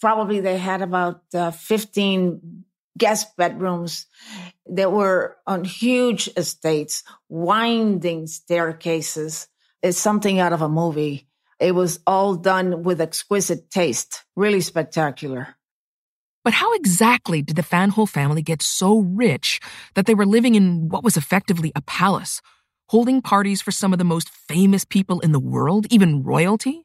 Probably 0.00 0.40
they 0.40 0.58
had 0.58 0.82
about 0.82 1.22
uh, 1.34 1.50
15 1.50 2.64
guest 2.98 3.36
bedrooms. 3.36 4.06
They 4.68 4.86
were 4.86 5.38
on 5.46 5.64
huge 5.64 6.28
estates, 6.36 7.02
winding 7.28 8.26
staircases. 8.26 9.48
It's 9.82 9.98
something 9.98 10.38
out 10.38 10.52
of 10.52 10.62
a 10.62 10.68
movie. 10.68 11.26
It 11.58 11.74
was 11.74 12.00
all 12.06 12.34
done 12.34 12.82
with 12.82 13.00
exquisite 13.00 13.70
taste, 13.70 14.24
really 14.36 14.60
spectacular. 14.60 15.56
But 16.44 16.54
how 16.54 16.74
exactly 16.74 17.40
did 17.40 17.56
the 17.56 17.62
Fanjul 17.62 18.08
family 18.08 18.42
get 18.42 18.62
so 18.62 18.98
rich 18.98 19.60
that 19.94 20.06
they 20.06 20.14
were 20.14 20.26
living 20.26 20.56
in 20.56 20.88
what 20.88 21.04
was 21.04 21.16
effectively 21.16 21.72
a 21.76 21.82
palace, 21.82 22.42
holding 22.88 23.22
parties 23.22 23.62
for 23.62 23.70
some 23.70 23.92
of 23.92 24.00
the 24.00 24.04
most 24.04 24.28
famous 24.28 24.84
people 24.84 25.20
in 25.20 25.30
the 25.30 25.40
world, 25.40 25.86
even 25.90 26.24
royalty? 26.24 26.84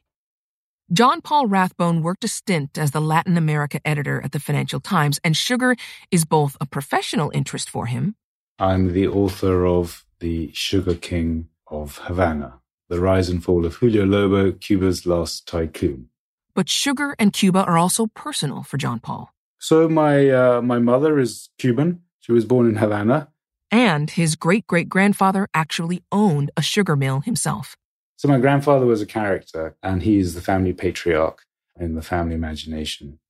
John 0.90 1.20
Paul 1.20 1.48
Rathbone 1.48 2.00
worked 2.00 2.24
a 2.24 2.28
stint 2.28 2.78
as 2.78 2.92
the 2.92 3.00
Latin 3.00 3.36
America 3.36 3.78
editor 3.84 4.22
at 4.24 4.32
the 4.32 4.40
Financial 4.40 4.80
Times, 4.80 5.20
and 5.22 5.36
sugar 5.36 5.76
is 6.10 6.24
both 6.24 6.56
a 6.62 6.66
professional 6.66 7.30
interest 7.34 7.68
for 7.68 7.84
him. 7.84 8.14
I'm 8.58 8.94
the 8.94 9.06
author 9.06 9.66
of 9.66 10.06
The 10.20 10.50
Sugar 10.54 10.94
King 10.94 11.48
of 11.66 11.98
Havana, 11.98 12.60
The 12.88 13.00
Rise 13.00 13.28
and 13.28 13.44
Fall 13.44 13.66
of 13.66 13.74
Julio 13.74 14.06
Lobo, 14.06 14.52
Cuba's 14.52 15.04
Last 15.04 15.46
Tycoon. 15.46 16.08
But 16.54 16.70
sugar 16.70 17.14
and 17.18 17.34
Cuba 17.34 17.64
are 17.64 17.76
also 17.76 18.06
personal 18.06 18.62
for 18.62 18.78
John 18.78 18.98
Paul. 18.98 19.34
So 19.58 19.90
my 19.90 20.30
uh, 20.30 20.62
my 20.62 20.78
mother 20.78 21.18
is 21.18 21.50
Cuban. 21.58 22.00
She 22.20 22.32
was 22.32 22.46
born 22.46 22.66
in 22.66 22.76
Havana. 22.76 23.28
And 23.70 24.08
his 24.08 24.36
great 24.36 24.66
great 24.66 24.88
grandfather 24.88 25.48
actually 25.52 26.02
owned 26.10 26.50
a 26.56 26.62
sugar 26.62 26.96
mill 26.96 27.20
himself. 27.20 27.76
So 28.18 28.26
my 28.26 28.40
grandfather 28.40 28.84
was 28.84 29.00
a 29.00 29.06
character, 29.06 29.76
and 29.80 30.02
he's 30.02 30.34
the 30.34 30.40
family 30.40 30.72
patriarch 30.72 31.46
in 31.78 31.94
the 31.94 32.02
family 32.02 32.34
imagination. 32.34 33.20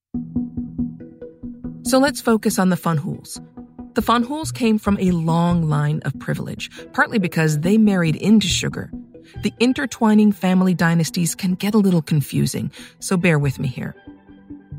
So 1.83 1.99
let's 1.99 2.21
focus 2.21 2.57
on 2.57 2.69
the 2.69 2.75
Fanjuls. 2.75 3.39
The 3.93 4.01
Fanjuls 4.01 4.51
came 4.51 4.79
from 4.79 4.97
a 4.99 5.11
long 5.11 5.69
line 5.69 6.01
of 6.05 6.17
privilege, 6.17 6.71
partly 6.91 7.19
because 7.19 7.59
they 7.59 7.77
married 7.77 8.15
into 8.15 8.47
sugar. 8.47 8.91
The 9.43 9.53
intertwining 9.59 10.31
family 10.31 10.73
dynasties 10.73 11.35
can 11.35 11.53
get 11.53 11.75
a 11.75 11.77
little 11.77 12.01
confusing, 12.01 12.71
so 12.97 13.15
bear 13.15 13.37
with 13.37 13.59
me 13.59 13.67
here. 13.67 13.95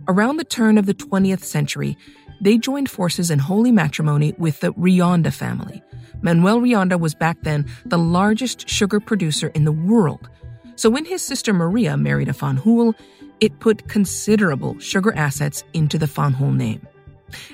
Around 0.09 0.39
the 0.39 0.45
turn 0.45 0.77
of 0.77 0.87
the 0.87 0.95
20th 0.95 1.45
century, 1.45 1.97
they 2.41 2.59
joined 2.59 2.91
forces 2.91 3.31
in 3.31 3.39
holy 3.39 3.71
matrimony 3.71 4.35
with 4.39 4.59
the 4.59 4.73
Rionda 4.73 5.33
family, 5.33 5.85
Manuel 6.23 6.61
Rionda 6.61 6.99
was 6.99 7.15
back 7.15 7.39
then 7.43 7.67
the 7.87 7.99
largest 7.99 8.69
sugar 8.69 9.01
producer 9.01 9.49
in 9.49 9.65
the 9.65 9.73
world. 9.73 10.29
So 10.77 10.89
when 10.91 11.05
his 11.05 11.23
sister 11.23 11.53
Maria 11.53 11.97
married 11.97 12.29
a 12.29 12.33
Fanjul, 12.33 12.95
it 13.41 13.59
put 13.61 13.89
considerable 13.89 14.79
sugar 14.79 15.15
assets 15.15 15.65
into 15.73 15.99
the 15.99 16.07
Fanjul 16.07 16.55
name. 16.55 16.87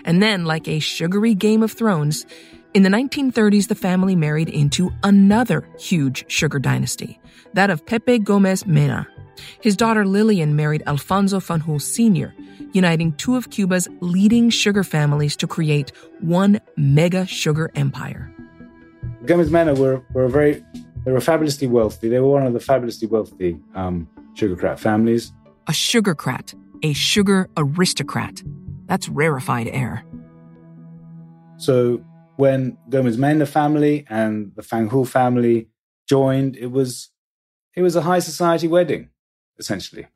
And 0.05 0.23
then, 0.23 0.45
like 0.45 0.69
a 0.69 0.79
sugary 0.79 1.35
Game 1.35 1.63
of 1.63 1.73
Thrones, 1.73 2.27
in 2.75 2.83
the 2.83 2.89
1930s, 2.89 3.69
the 3.69 3.75
family 3.75 4.15
married 4.15 4.49
into 4.49 4.93
another 5.03 5.67
huge 5.79 6.31
sugar 6.31 6.59
dynasty, 6.59 7.19
that 7.55 7.71
of 7.71 7.87
Pepe 7.87 8.19
Gomez 8.19 8.67
Mena. 8.67 9.07
His 9.61 9.77
daughter 9.77 10.05
Lillian 10.07 10.57
married 10.57 10.83
Alfonso 10.87 11.41
Fanjul 11.41 11.81
Sr., 11.81 12.35
uniting 12.73 13.13
two 13.13 13.37
of 13.37 13.51
Cuba's 13.51 13.89
leading 14.01 14.51
sugar 14.51 14.85
families 14.85 15.37
to 15.37 15.47
create 15.47 15.93
one 16.21 16.61
mega 16.77 17.27
sugar 17.27 17.71
empire. 17.75 18.31
Gomez 19.27 19.51
Mena 19.51 19.75
were, 19.75 20.03
were 20.13 20.29
very, 20.29 20.65
they 21.05 21.13
were 21.13 21.21
fabulously 21.21 21.67
wealthy. 21.67 22.09
They 22.09 22.21
were 22.21 22.29
one 22.29 22.47
of 22.47 22.53
the 22.53 22.61
fabulously 22.61 23.09
wealthy 23.09 23.59
um, 23.75 24.09
sugarcrat 24.35 24.79
families. 24.79 25.33
A 25.67 25.73
sugarcrat, 25.73 26.55
a 26.83 26.93
sugar 26.93 27.49
aristocrat. 27.57 28.43
That's 28.87 29.09
rarefied 29.09 29.69
air. 29.69 30.05
So 31.57 32.05
when 32.37 32.79
Gomez 32.89 33.19
Mena 33.19 33.47
family 33.47 34.07
and 34.09 34.53
the 34.55 34.63
Fanjul 34.63 35.09
family 35.09 35.69
joined, 36.09 36.57
it 36.57 36.71
was 36.71 37.11
it 37.75 37.83
was 37.83 37.97
a 37.97 38.03
high 38.03 38.21
society 38.21 38.69
wedding, 38.69 39.11
essentially. 39.59 40.07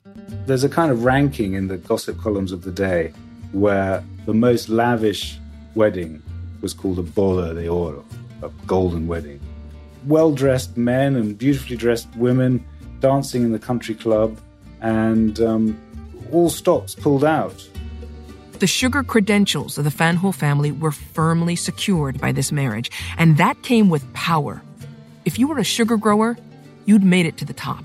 There's 0.46 0.64
a 0.64 0.68
kind 0.68 0.90
of 0.90 1.04
ranking 1.04 1.54
in 1.54 1.68
the 1.68 1.76
gossip 1.76 2.18
columns 2.18 2.52
of 2.52 2.62
the 2.62 2.70
day 2.70 3.12
where 3.52 4.04
the 4.24 4.34
most 4.34 4.68
lavish 4.68 5.38
wedding 5.74 6.22
was 6.62 6.72
called 6.74 6.98
a 6.98 7.02
boda 7.02 7.54
de 7.54 7.68
oro, 7.68 8.04
a 8.42 8.48
golden 8.66 9.06
wedding. 9.06 9.40
Well 10.06 10.32
dressed 10.32 10.76
men 10.76 11.16
and 11.16 11.36
beautifully 11.36 11.76
dressed 11.76 12.08
women 12.16 12.64
dancing 13.00 13.42
in 13.42 13.52
the 13.52 13.58
country 13.58 13.94
club, 13.94 14.38
and 14.80 15.40
um, 15.40 15.80
all 16.32 16.50
stops 16.50 16.94
pulled 16.94 17.24
out. 17.24 17.68
The 18.60 18.66
sugar 18.66 19.02
credentials 19.02 19.78
of 19.78 19.84
the 19.84 19.90
Fanjul 19.90 20.34
family 20.34 20.70
were 20.70 20.92
firmly 20.92 21.56
secured 21.56 22.20
by 22.20 22.30
this 22.32 22.52
marriage, 22.52 22.90
and 23.16 23.38
that 23.38 23.62
came 23.62 23.88
with 23.88 24.10
power. 24.12 24.62
If 25.24 25.38
you 25.38 25.48
were 25.48 25.58
a 25.58 25.64
sugar 25.64 25.96
grower, 25.96 26.36
you'd 26.84 27.02
made 27.02 27.26
it 27.26 27.38
to 27.38 27.44
the 27.44 27.54
top. 27.54 27.84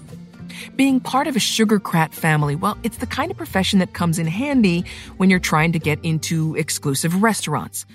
Being 0.75 0.99
part 0.99 1.27
of 1.27 1.35
a 1.35 1.39
sugarcrat 1.39 2.13
family, 2.13 2.55
well, 2.55 2.77
it's 2.83 2.97
the 2.97 3.05
kind 3.05 3.31
of 3.31 3.37
profession 3.37 3.79
that 3.79 3.93
comes 3.93 4.19
in 4.19 4.27
handy 4.27 4.83
when 5.17 5.29
you're 5.29 5.39
trying 5.39 5.71
to 5.73 5.79
get 5.79 5.99
into 6.03 6.55
exclusive 6.55 7.21
restaurants. 7.21 7.85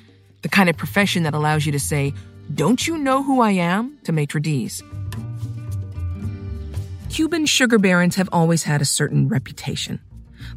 The 0.43 0.49
kind 0.49 0.71
of 0.71 0.77
profession 0.77 1.23
that 1.25 1.35
allows 1.35 1.67
you 1.67 1.73
to 1.73 1.81
say, 1.81 2.15
Don't 2.55 2.87
you 2.87 2.99
know 2.99 3.23
who 3.23 3.41
I 3.41 3.53
am? 3.53 3.99
to 4.05 4.13
maitre 4.13 4.41
d's. 4.41 4.83
Cuban 7.09 7.47
sugar 7.47 7.79
barons 7.79 8.17
have 8.17 8.29
always 8.33 8.65
had 8.65 8.83
a 8.83 8.85
certain 8.85 9.29
reputation. 9.29 10.01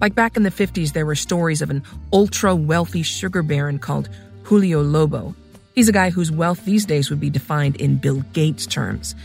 Like 0.02 0.16
back 0.16 0.36
in 0.36 0.44
the 0.44 0.52
50s, 0.52 0.94
there 0.94 1.06
were 1.06 1.16
stories 1.16 1.62
of 1.62 1.70
an 1.70 1.84
ultra 2.12 2.56
wealthy 2.56 3.04
sugar 3.04 3.44
baron 3.44 3.80
called 3.80 4.10
Julio 4.44 4.82
Lobo. 4.82 5.36
He's 5.76 5.88
a 5.88 5.94
guy 5.94 6.10
whose 6.10 6.32
wealth 6.32 6.66
these 6.66 6.86
days 6.86 7.10
would 7.10 7.20
be 7.20 7.30
defined 7.30 7.76
in 7.78 7.98
Bill 7.98 8.22
Gates 8.34 8.66
terms. 8.66 9.16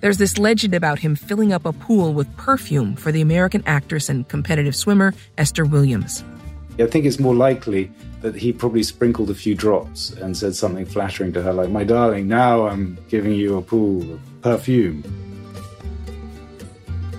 There's 0.00 0.18
this 0.18 0.38
legend 0.38 0.74
about 0.74 0.98
him 0.98 1.14
filling 1.14 1.52
up 1.52 1.64
a 1.64 1.72
pool 1.72 2.12
with 2.12 2.36
perfume 2.36 2.96
for 2.96 3.12
the 3.12 3.20
American 3.20 3.62
actress 3.66 4.08
and 4.08 4.28
competitive 4.28 4.76
swimmer 4.76 5.14
Esther 5.38 5.64
Williams. 5.64 6.24
I 6.78 6.86
think 6.86 7.04
it's 7.04 7.18
more 7.18 7.34
likely 7.34 7.90
that 8.22 8.34
he 8.34 8.52
probably 8.52 8.82
sprinkled 8.82 9.30
a 9.30 9.34
few 9.34 9.54
drops 9.54 10.10
and 10.10 10.36
said 10.36 10.54
something 10.54 10.86
flattering 10.86 11.32
to 11.34 11.42
her, 11.42 11.52
like, 11.52 11.68
My 11.68 11.84
darling, 11.84 12.28
now 12.28 12.66
I'm 12.66 12.96
giving 13.08 13.34
you 13.34 13.58
a 13.58 13.62
pool 13.62 14.14
of 14.14 14.20
perfume. 14.42 15.02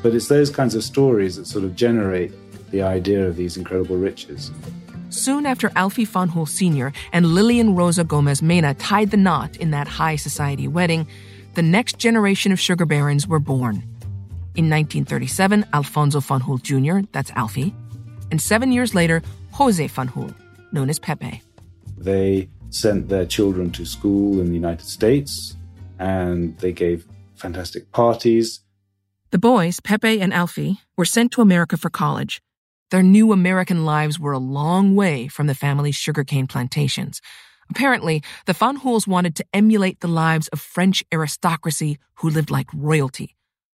But 0.02 0.16
it's 0.16 0.28
those 0.28 0.50
kinds 0.50 0.76
of 0.76 0.84
stories 0.84 1.36
that 1.36 1.46
sort 1.46 1.66
of 1.66 1.76
generate 1.76 2.32
the 2.72 2.82
idea 2.82 3.28
of 3.28 3.36
these 3.36 3.56
incredible 3.58 3.98
riches. 3.98 4.52
Soon 5.10 5.46
after 5.46 5.72
Alfie 5.76 6.06
Hul 6.06 6.48
Sr. 6.48 6.92
and 7.12 7.28
Lillian 7.28 7.76
Rosa 7.76 8.04
Gomez 8.04 8.42
Mena 8.42 8.74
tied 8.74 9.12
the 9.12 9.18
knot 9.18 9.56
in 9.58 9.70
that 9.72 9.88
high 9.88 10.16
society 10.16 10.68
wedding, 10.68 11.08
the 11.54 11.62
next 11.62 12.00
generation 12.00 12.52
of 12.52 12.60
sugar 12.60 12.86
barons 12.86 13.28
were 13.28 13.40
born. 13.40 13.76
In 14.56 14.70
1937, 14.70 15.66
Alfonso 15.74 16.20
Hul 16.20 16.58
Jr., 16.58 17.02
that's 17.12 17.30
Alfie, 17.32 17.76
and 18.32 18.42
seven 18.42 18.72
years 18.72 18.96
later, 18.96 19.22
Jose 19.54 19.88
Fanjul, 19.88 20.34
known 20.72 20.90
as 20.90 21.00
Pepe. 21.00 21.42
They 21.98 22.50
sent 22.70 23.08
their 23.08 23.26
children 23.26 23.72
to 23.72 23.86
school 23.86 24.40
in 24.40 24.48
the 24.48 24.56
United 24.56 24.86
States 24.86 25.56
and 26.00 26.58
they 26.58 26.72
gave 26.72 27.06
fantastic 27.36 27.92
parties. 27.92 28.62
The 29.30 29.40
boys, 29.40 29.80
Pepe 29.80 30.20
and 30.22 30.34
Alfie, 30.34 30.80
were 30.98 31.06
sent 31.06 31.32
to 31.34 31.42
America 31.42 31.78
for 31.78 31.90
college. 31.90 32.42
Their 32.90 33.04
new 33.04 33.32
American 33.32 33.86
lives 33.86 34.20
were 34.20 34.34
a 34.34 34.40
long 34.40 34.96
way 34.96 35.28
from 35.28 35.48
the 35.48 35.56
family's 35.56 35.96
sugarcane 35.96 36.48
plantations. 36.48 37.22
Apparently, 37.70 38.22
the 38.46 38.54
Fanjuls 38.54 39.08
wanted 39.08 39.36
to 39.36 39.46
emulate 39.54 40.00
the 40.00 40.08
lives 40.08 40.48
of 40.50 40.60
French 40.60 41.04
aristocracy 41.12 41.98
who 42.16 42.30
lived 42.30 42.52
like 42.52 42.68
royalty. 42.74 43.36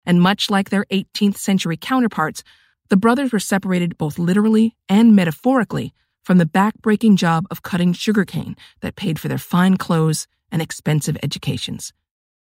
And 0.06 0.22
much 0.22 0.50
like 0.50 0.70
their 0.70 0.86
18th 0.86 1.38
century 1.38 1.78
counterparts, 1.78 2.44
the 2.90 2.98
brothers 2.98 3.32
were 3.32 3.40
separated 3.40 3.98
both 3.98 4.20
literally 4.20 4.76
and 4.90 5.16
metaphorically 5.16 5.94
from 6.24 6.38
the 6.38 6.46
backbreaking 6.46 7.16
job 7.16 7.46
of 7.52 7.64
cutting 7.64 7.94
sugarcane 7.94 8.56
that 8.82 8.96
paid 8.96 9.20
for 9.20 9.28
their 9.28 9.38
fine 9.38 9.78
clothes 9.78 10.28
and 10.52 10.62
expensive 10.62 11.18
educations. 11.24 11.94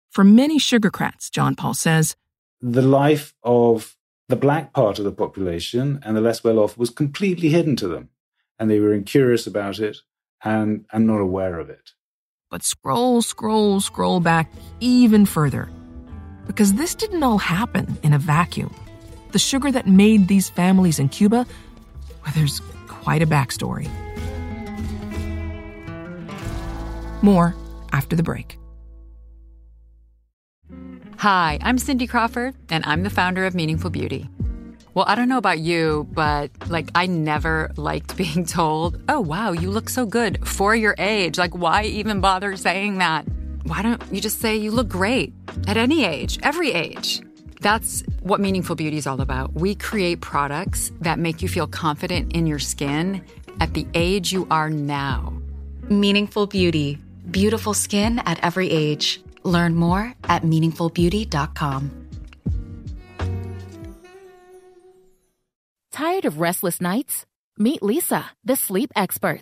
For 0.09 0.23
many 0.23 0.57
sugarcrats, 0.59 1.29
John 1.29 1.55
Paul 1.55 1.73
says, 1.73 2.15
the 2.61 2.81
life 2.81 3.33
of 3.43 3.95
the 4.29 4.35
black 4.35 4.73
part 4.73 4.97
of 4.99 5.05
the 5.05 5.11
population 5.11 5.99
and 6.03 6.17
the 6.17 6.21
less 6.21 6.43
well 6.43 6.59
off 6.59 6.77
was 6.77 6.89
completely 6.89 7.49
hidden 7.49 7.75
to 7.77 7.87
them, 7.87 8.09
and 8.57 8.69
they 8.69 8.79
were 8.79 8.93
incurious 8.93 9.45
about 9.45 9.79
it 9.79 9.97
and, 10.43 10.85
and 10.91 11.05
not 11.05 11.19
aware 11.19 11.59
of 11.59 11.69
it. 11.69 11.91
But 12.49 12.63
scroll, 12.63 13.21
scroll, 13.21 13.79
scroll 13.81 14.19
back 14.19 14.51
even 14.79 15.25
further. 15.25 15.69
Because 16.45 16.73
this 16.73 16.95
didn't 16.95 17.23
all 17.23 17.37
happen 17.37 17.97
in 18.03 18.13
a 18.13 18.19
vacuum. 18.19 18.73
The 19.31 19.39
sugar 19.39 19.71
that 19.71 19.87
made 19.87 20.27
these 20.27 20.49
families 20.49 20.99
in 20.99 21.09
Cuba, 21.09 21.45
well, 22.23 22.33
there's 22.35 22.61
quite 22.87 23.21
a 23.21 23.27
backstory. 23.27 23.89
More 27.21 27.55
after 27.91 28.15
the 28.15 28.23
break. 28.23 28.57
Hi, 31.17 31.57
I'm 31.63 31.77
Cindy 31.79 32.05
Crawford, 32.05 32.55
and 32.69 32.85
I'm 32.85 33.03
the 33.03 33.09
founder 33.09 33.45
of 33.45 33.55
Meaningful 33.55 33.89
Beauty. 33.89 34.29
Well, 34.93 35.05
I 35.07 35.15
don't 35.15 35.27
know 35.27 35.37
about 35.37 35.59
you, 35.59 36.07
but 36.11 36.51
like, 36.69 36.89
I 36.95 37.07
never 37.07 37.71
liked 37.75 38.15
being 38.17 38.45
told, 38.45 39.01
oh, 39.09 39.19
wow, 39.19 39.51
you 39.51 39.71
look 39.71 39.89
so 39.89 40.05
good 40.05 40.47
for 40.47 40.75
your 40.75 40.95
age. 40.97 41.37
Like, 41.37 41.55
why 41.55 41.83
even 41.83 42.21
bother 42.21 42.55
saying 42.55 42.99
that? 42.99 43.25
Why 43.63 43.81
don't 43.81 44.01
you 44.11 44.21
just 44.21 44.39
say 44.39 44.55
you 44.55 44.71
look 44.71 44.87
great 44.87 45.33
at 45.67 45.75
any 45.75 46.05
age, 46.05 46.39
every 46.43 46.71
age? 46.71 47.21
That's 47.61 48.03
what 48.21 48.39
Meaningful 48.39 48.75
Beauty 48.75 48.97
is 48.97 49.07
all 49.07 49.21
about. 49.21 49.53
We 49.53 49.75
create 49.75 50.21
products 50.21 50.91
that 51.01 51.19
make 51.19 51.41
you 51.41 51.49
feel 51.49 51.67
confident 51.67 52.33
in 52.33 52.47
your 52.47 52.59
skin 52.59 53.23
at 53.59 53.73
the 53.73 53.87
age 53.93 54.31
you 54.31 54.47
are 54.51 54.69
now. 54.69 55.33
Meaningful 55.89 56.47
Beauty. 56.47 56.99
Beautiful 57.31 57.73
skin 57.73 58.19
at 58.19 58.39
every 58.43 58.69
age. 58.69 59.21
Learn 59.43 59.75
more 59.75 60.13
at 60.25 60.43
meaningfulbeauty.com. 60.43 61.91
Tired 65.91 66.25
of 66.25 66.39
restless 66.39 66.79
nights? 66.79 67.25
Meet 67.57 67.81
Leesa, 67.81 68.25
the 68.45 68.55
sleep 68.55 68.91
experts. 68.95 69.41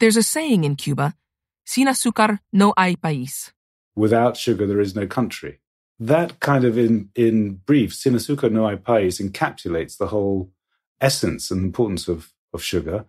There's 0.00 0.16
a 0.16 0.22
saying 0.22 0.62
in 0.62 0.76
Cuba 0.76 1.14
sin 1.64 1.88
azúcar 1.88 2.38
no 2.52 2.72
hay 2.78 2.94
país. 2.96 3.52
Without 3.96 4.36
sugar, 4.36 4.66
there 4.66 4.80
is 4.80 4.94
no 4.94 5.06
country. 5.06 5.58
That 5.98 6.38
kind 6.38 6.64
of, 6.64 6.78
in, 6.78 7.10
in 7.16 7.60
brief, 7.66 7.92
sin 7.92 8.14
azúcar 8.14 8.52
no 8.52 8.68
hay 8.68 8.76
país 8.76 9.20
encapsulates 9.20 9.98
the 9.98 10.06
whole 10.06 10.52
essence 11.00 11.50
and 11.50 11.64
importance 11.64 12.06
of, 12.06 12.32
of 12.54 12.62
sugar. 12.62 13.06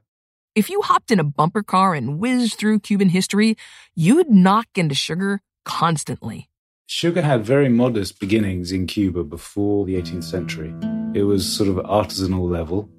If 0.55 0.69
you 0.69 0.81
hopped 0.81 1.11
in 1.11 1.19
a 1.19 1.23
bumper 1.23 1.61
car 1.61 1.93
and 1.93 2.19
whizzed 2.19 2.57
through 2.57 2.79
Cuban 2.79 3.09
history, 3.09 3.55
you'd 3.95 4.31
knock 4.31 4.67
into 4.75 4.95
sugar 4.95 5.41
constantly. 5.63 6.49
Sugar 6.87 7.21
had 7.21 7.45
very 7.45 7.69
modest 7.69 8.19
beginnings 8.19 8.71
in 8.71 8.87
Cuba 8.87 9.23
before 9.23 9.85
the 9.85 9.93
18th 9.93 10.23
century. 10.23 10.73
It 11.13 11.23
was 11.23 11.47
sort 11.47 11.69
of 11.69 11.75
artisanal 11.75 12.49
level. 12.49 12.89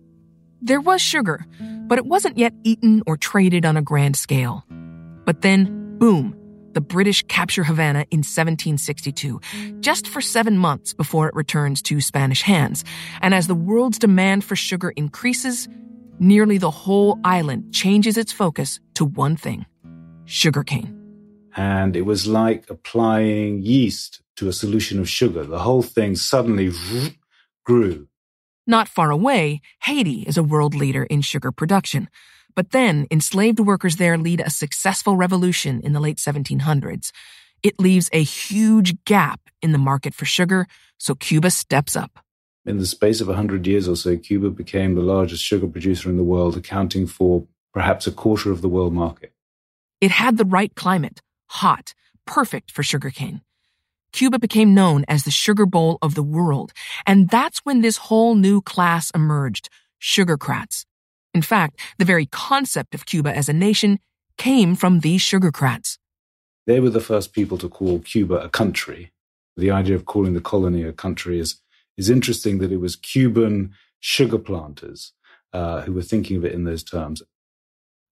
There 0.62 0.80
was 0.80 1.00
sugar, 1.00 1.46
but 1.86 1.98
it 1.98 2.06
wasn't 2.06 2.36
yet 2.36 2.52
eaten 2.64 3.02
or 3.06 3.16
traded 3.16 3.64
on 3.64 3.76
a 3.76 3.82
grand 3.82 4.16
scale. 4.16 4.64
But 5.24 5.40
then, 5.40 5.96
boom, 5.98 6.36
the 6.72 6.80
British 6.80 7.22
capture 7.28 7.64
Havana 7.64 8.04
in 8.10 8.18
1762, 8.18 9.40
just 9.80 10.06
for 10.06 10.20
seven 10.20 10.58
months 10.58 10.92
before 10.92 11.28
it 11.28 11.34
returns 11.34 11.82
to 11.82 12.00
Spanish 12.00 12.42
hands. 12.42 12.84
And 13.22 13.34
as 13.34 13.46
the 13.46 13.54
world's 13.54 13.98
demand 13.98 14.44
for 14.44 14.54
sugar 14.54 14.90
increases, 14.90 15.68
nearly 16.18 16.58
the 16.58 16.70
whole 16.70 17.18
island 17.24 17.72
changes 17.72 18.16
its 18.16 18.32
focus 18.32 18.80
to 18.94 19.04
one 19.04 19.36
thing 19.36 19.66
sugarcane. 20.26 20.96
And 21.56 21.96
it 21.96 22.02
was 22.02 22.26
like 22.26 22.70
applying 22.70 23.62
yeast 23.62 24.22
to 24.36 24.48
a 24.48 24.52
solution 24.52 25.00
of 25.00 25.08
sugar. 25.08 25.42
The 25.42 25.58
whole 25.58 25.82
thing 25.82 26.14
suddenly 26.14 26.70
grew. 27.64 28.06
Not 28.70 28.88
far 28.88 29.10
away, 29.10 29.62
Haiti 29.80 30.22
is 30.22 30.36
a 30.36 30.44
world 30.44 30.76
leader 30.76 31.02
in 31.02 31.22
sugar 31.22 31.50
production. 31.50 32.08
But 32.54 32.70
then 32.70 33.08
enslaved 33.10 33.58
workers 33.58 33.96
there 33.96 34.16
lead 34.16 34.38
a 34.38 34.48
successful 34.48 35.16
revolution 35.16 35.80
in 35.80 35.92
the 35.92 35.98
late 35.98 36.18
1700s. 36.18 37.10
It 37.64 37.80
leaves 37.80 38.08
a 38.12 38.22
huge 38.22 38.94
gap 39.04 39.40
in 39.60 39.72
the 39.72 39.78
market 39.90 40.14
for 40.14 40.24
sugar, 40.24 40.68
so 40.98 41.16
Cuba 41.16 41.50
steps 41.50 41.96
up. 41.96 42.20
In 42.64 42.78
the 42.78 42.86
space 42.86 43.20
of 43.20 43.26
100 43.26 43.66
years 43.66 43.88
or 43.88 43.96
so, 43.96 44.16
Cuba 44.16 44.50
became 44.50 44.94
the 44.94 45.02
largest 45.02 45.42
sugar 45.42 45.66
producer 45.66 46.08
in 46.08 46.16
the 46.16 46.22
world, 46.22 46.56
accounting 46.56 47.08
for 47.08 47.48
perhaps 47.74 48.06
a 48.06 48.12
quarter 48.12 48.52
of 48.52 48.62
the 48.62 48.68
world 48.68 48.92
market. 48.92 49.32
It 50.00 50.12
had 50.12 50.36
the 50.36 50.44
right 50.44 50.72
climate, 50.76 51.22
hot, 51.46 51.92
perfect 52.24 52.70
for 52.70 52.84
sugarcane. 52.84 53.40
Cuba 54.12 54.38
became 54.38 54.74
known 54.74 55.04
as 55.08 55.24
the 55.24 55.30
sugar 55.30 55.66
bowl 55.66 55.98
of 56.02 56.14
the 56.14 56.22
world, 56.22 56.72
and 57.06 57.28
that's 57.28 57.60
when 57.60 57.80
this 57.80 57.96
whole 57.96 58.34
new 58.34 58.60
class 58.60 59.10
emerged, 59.14 59.68
sugarcrats. 60.00 60.84
In 61.32 61.42
fact, 61.42 61.80
the 61.98 62.04
very 62.04 62.26
concept 62.26 62.94
of 62.94 63.06
Cuba 63.06 63.34
as 63.34 63.48
a 63.48 63.52
nation 63.52 63.98
came 64.36 64.74
from 64.74 65.00
these 65.00 65.20
sugarcrats. 65.20 65.98
They 66.66 66.80
were 66.80 66.90
the 66.90 67.00
first 67.00 67.32
people 67.32 67.58
to 67.58 67.68
call 67.68 68.00
Cuba 68.00 68.36
a 68.36 68.48
country. 68.48 69.12
The 69.56 69.70
idea 69.70 69.94
of 69.94 70.06
calling 70.06 70.34
the 70.34 70.40
colony 70.40 70.82
a 70.82 70.92
country 70.92 71.38
is 71.38 71.60
is 71.96 72.08
interesting 72.08 72.58
that 72.58 72.72
it 72.72 72.78
was 72.78 72.96
Cuban 72.96 73.74
sugar 73.98 74.38
planters 74.38 75.12
uh, 75.52 75.82
who 75.82 75.92
were 75.92 76.02
thinking 76.02 76.36
of 76.36 76.44
it 76.44 76.52
in 76.52 76.64
those 76.64 76.82
terms. 76.82 77.22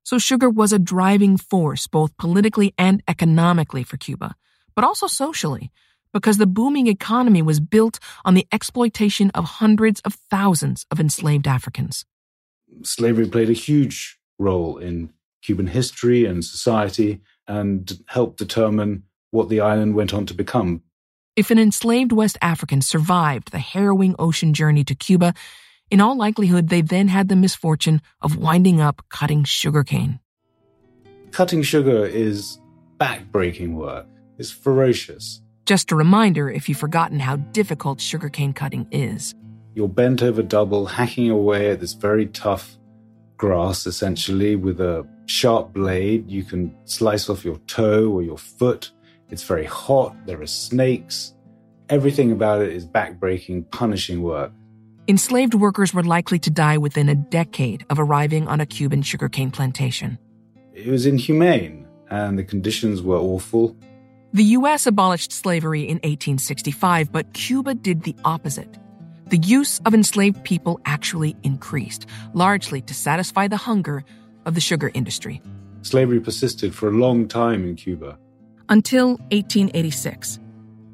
So 0.04 0.18
sugar 0.18 0.50
was 0.50 0.72
a 0.72 0.78
driving 0.78 1.36
force 1.36 1.86
both 1.86 2.16
politically 2.16 2.74
and 2.76 3.02
economically 3.08 3.82
for 3.82 3.96
Cuba, 3.96 4.34
but 4.74 4.84
also 4.84 5.06
socially, 5.06 5.70
because 6.18 6.38
the 6.38 6.46
booming 6.46 6.88
economy 6.88 7.42
was 7.42 7.60
built 7.60 8.00
on 8.24 8.34
the 8.34 8.46
exploitation 8.50 9.30
of 9.30 9.44
hundreds 9.44 10.00
of 10.00 10.14
thousands 10.14 10.84
of 10.90 10.98
enslaved 10.98 11.46
Africans. 11.46 12.04
Slavery 12.82 13.28
played 13.28 13.48
a 13.48 13.54
huge 13.54 14.18
role 14.38 14.78
in 14.78 15.12
Cuban 15.42 15.68
history 15.68 16.24
and 16.24 16.44
society 16.44 17.20
and 17.46 18.02
helped 18.06 18.38
determine 18.38 19.04
what 19.30 19.48
the 19.48 19.60
island 19.60 19.94
went 19.94 20.12
on 20.12 20.26
to 20.26 20.34
become 20.34 20.82
if 21.38 21.52
an 21.52 21.58
enslaved 21.60 22.10
West 22.10 22.36
African 22.42 22.82
survived 22.82 23.52
the 23.52 23.60
harrowing 23.60 24.16
ocean 24.18 24.52
journey 24.52 24.82
to 24.82 24.92
Cuba, 24.96 25.34
in 25.88 26.00
all 26.00 26.16
likelihood 26.16 26.68
they 26.68 26.80
then 26.80 27.06
had 27.06 27.28
the 27.28 27.36
misfortune 27.36 28.02
of 28.20 28.36
winding 28.36 28.80
up 28.80 29.04
cutting 29.08 29.44
sugarcane. 29.44 30.18
Cutting 31.30 31.62
sugar 31.62 32.04
is 32.04 32.58
backbreaking 32.98 33.74
work. 33.74 34.08
It's 34.36 34.50
ferocious. 34.50 35.40
Just 35.68 35.92
a 35.92 35.96
reminder 35.96 36.48
if 36.48 36.66
you've 36.66 36.78
forgotten 36.78 37.20
how 37.20 37.36
difficult 37.36 38.00
sugarcane 38.00 38.54
cutting 38.54 38.86
is. 38.90 39.34
You're 39.74 39.86
bent 39.86 40.22
over 40.22 40.42
double, 40.42 40.86
hacking 40.86 41.30
away 41.30 41.70
at 41.70 41.78
this 41.78 41.92
very 41.92 42.24
tough 42.24 42.78
grass, 43.36 43.86
essentially, 43.86 44.56
with 44.56 44.80
a 44.80 45.06
sharp 45.26 45.74
blade. 45.74 46.30
You 46.30 46.42
can 46.42 46.74
slice 46.86 47.28
off 47.28 47.44
your 47.44 47.58
toe 47.66 48.08
or 48.10 48.22
your 48.22 48.38
foot. 48.38 48.92
It's 49.28 49.42
very 49.42 49.66
hot. 49.66 50.16
There 50.24 50.40
are 50.40 50.46
snakes. 50.46 51.34
Everything 51.90 52.32
about 52.32 52.62
it 52.62 52.72
is 52.72 52.86
backbreaking, 52.86 53.70
punishing 53.70 54.22
work. 54.22 54.52
Enslaved 55.06 55.52
workers 55.52 55.92
were 55.92 56.02
likely 56.02 56.38
to 56.38 56.50
die 56.50 56.78
within 56.78 57.10
a 57.10 57.14
decade 57.14 57.84
of 57.90 57.98
arriving 57.98 58.48
on 58.48 58.62
a 58.62 58.64
Cuban 58.64 59.02
sugarcane 59.02 59.50
plantation. 59.50 60.18
It 60.72 60.86
was 60.86 61.04
inhumane, 61.04 61.86
and 62.08 62.38
the 62.38 62.44
conditions 62.44 63.02
were 63.02 63.18
awful. 63.18 63.76
The 64.34 64.44
U.S. 64.44 64.86
abolished 64.86 65.32
slavery 65.32 65.82
in 65.82 65.96
1865, 65.96 67.10
but 67.10 67.32
Cuba 67.32 67.74
did 67.74 68.02
the 68.02 68.14
opposite. 68.26 68.76
The 69.28 69.38
use 69.38 69.80
of 69.86 69.94
enslaved 69.94 70.44
people 70.44 70.80
actually 70.84 71.34
increased, 71.42 72.06
largely 72.34 72.82
to 72.82 72.92
satisfy 72.92 73.48
the 73.48 73.56
hunger 73.56 74.04
of 74.44 74.54
the 74.54 74.60
sugar 74.60 74.90
industry. 74.92 75.40
Slavery 75.80 76.20
persisted 76.20 76.74
for 76.74 76.88
a 76.88 76.92
long 76.92 77.26
time 77.26 77.64
in 77.64 77.76
Cuba 77.76 78.18
until 78.68 79.12
1886. 79.30 80.38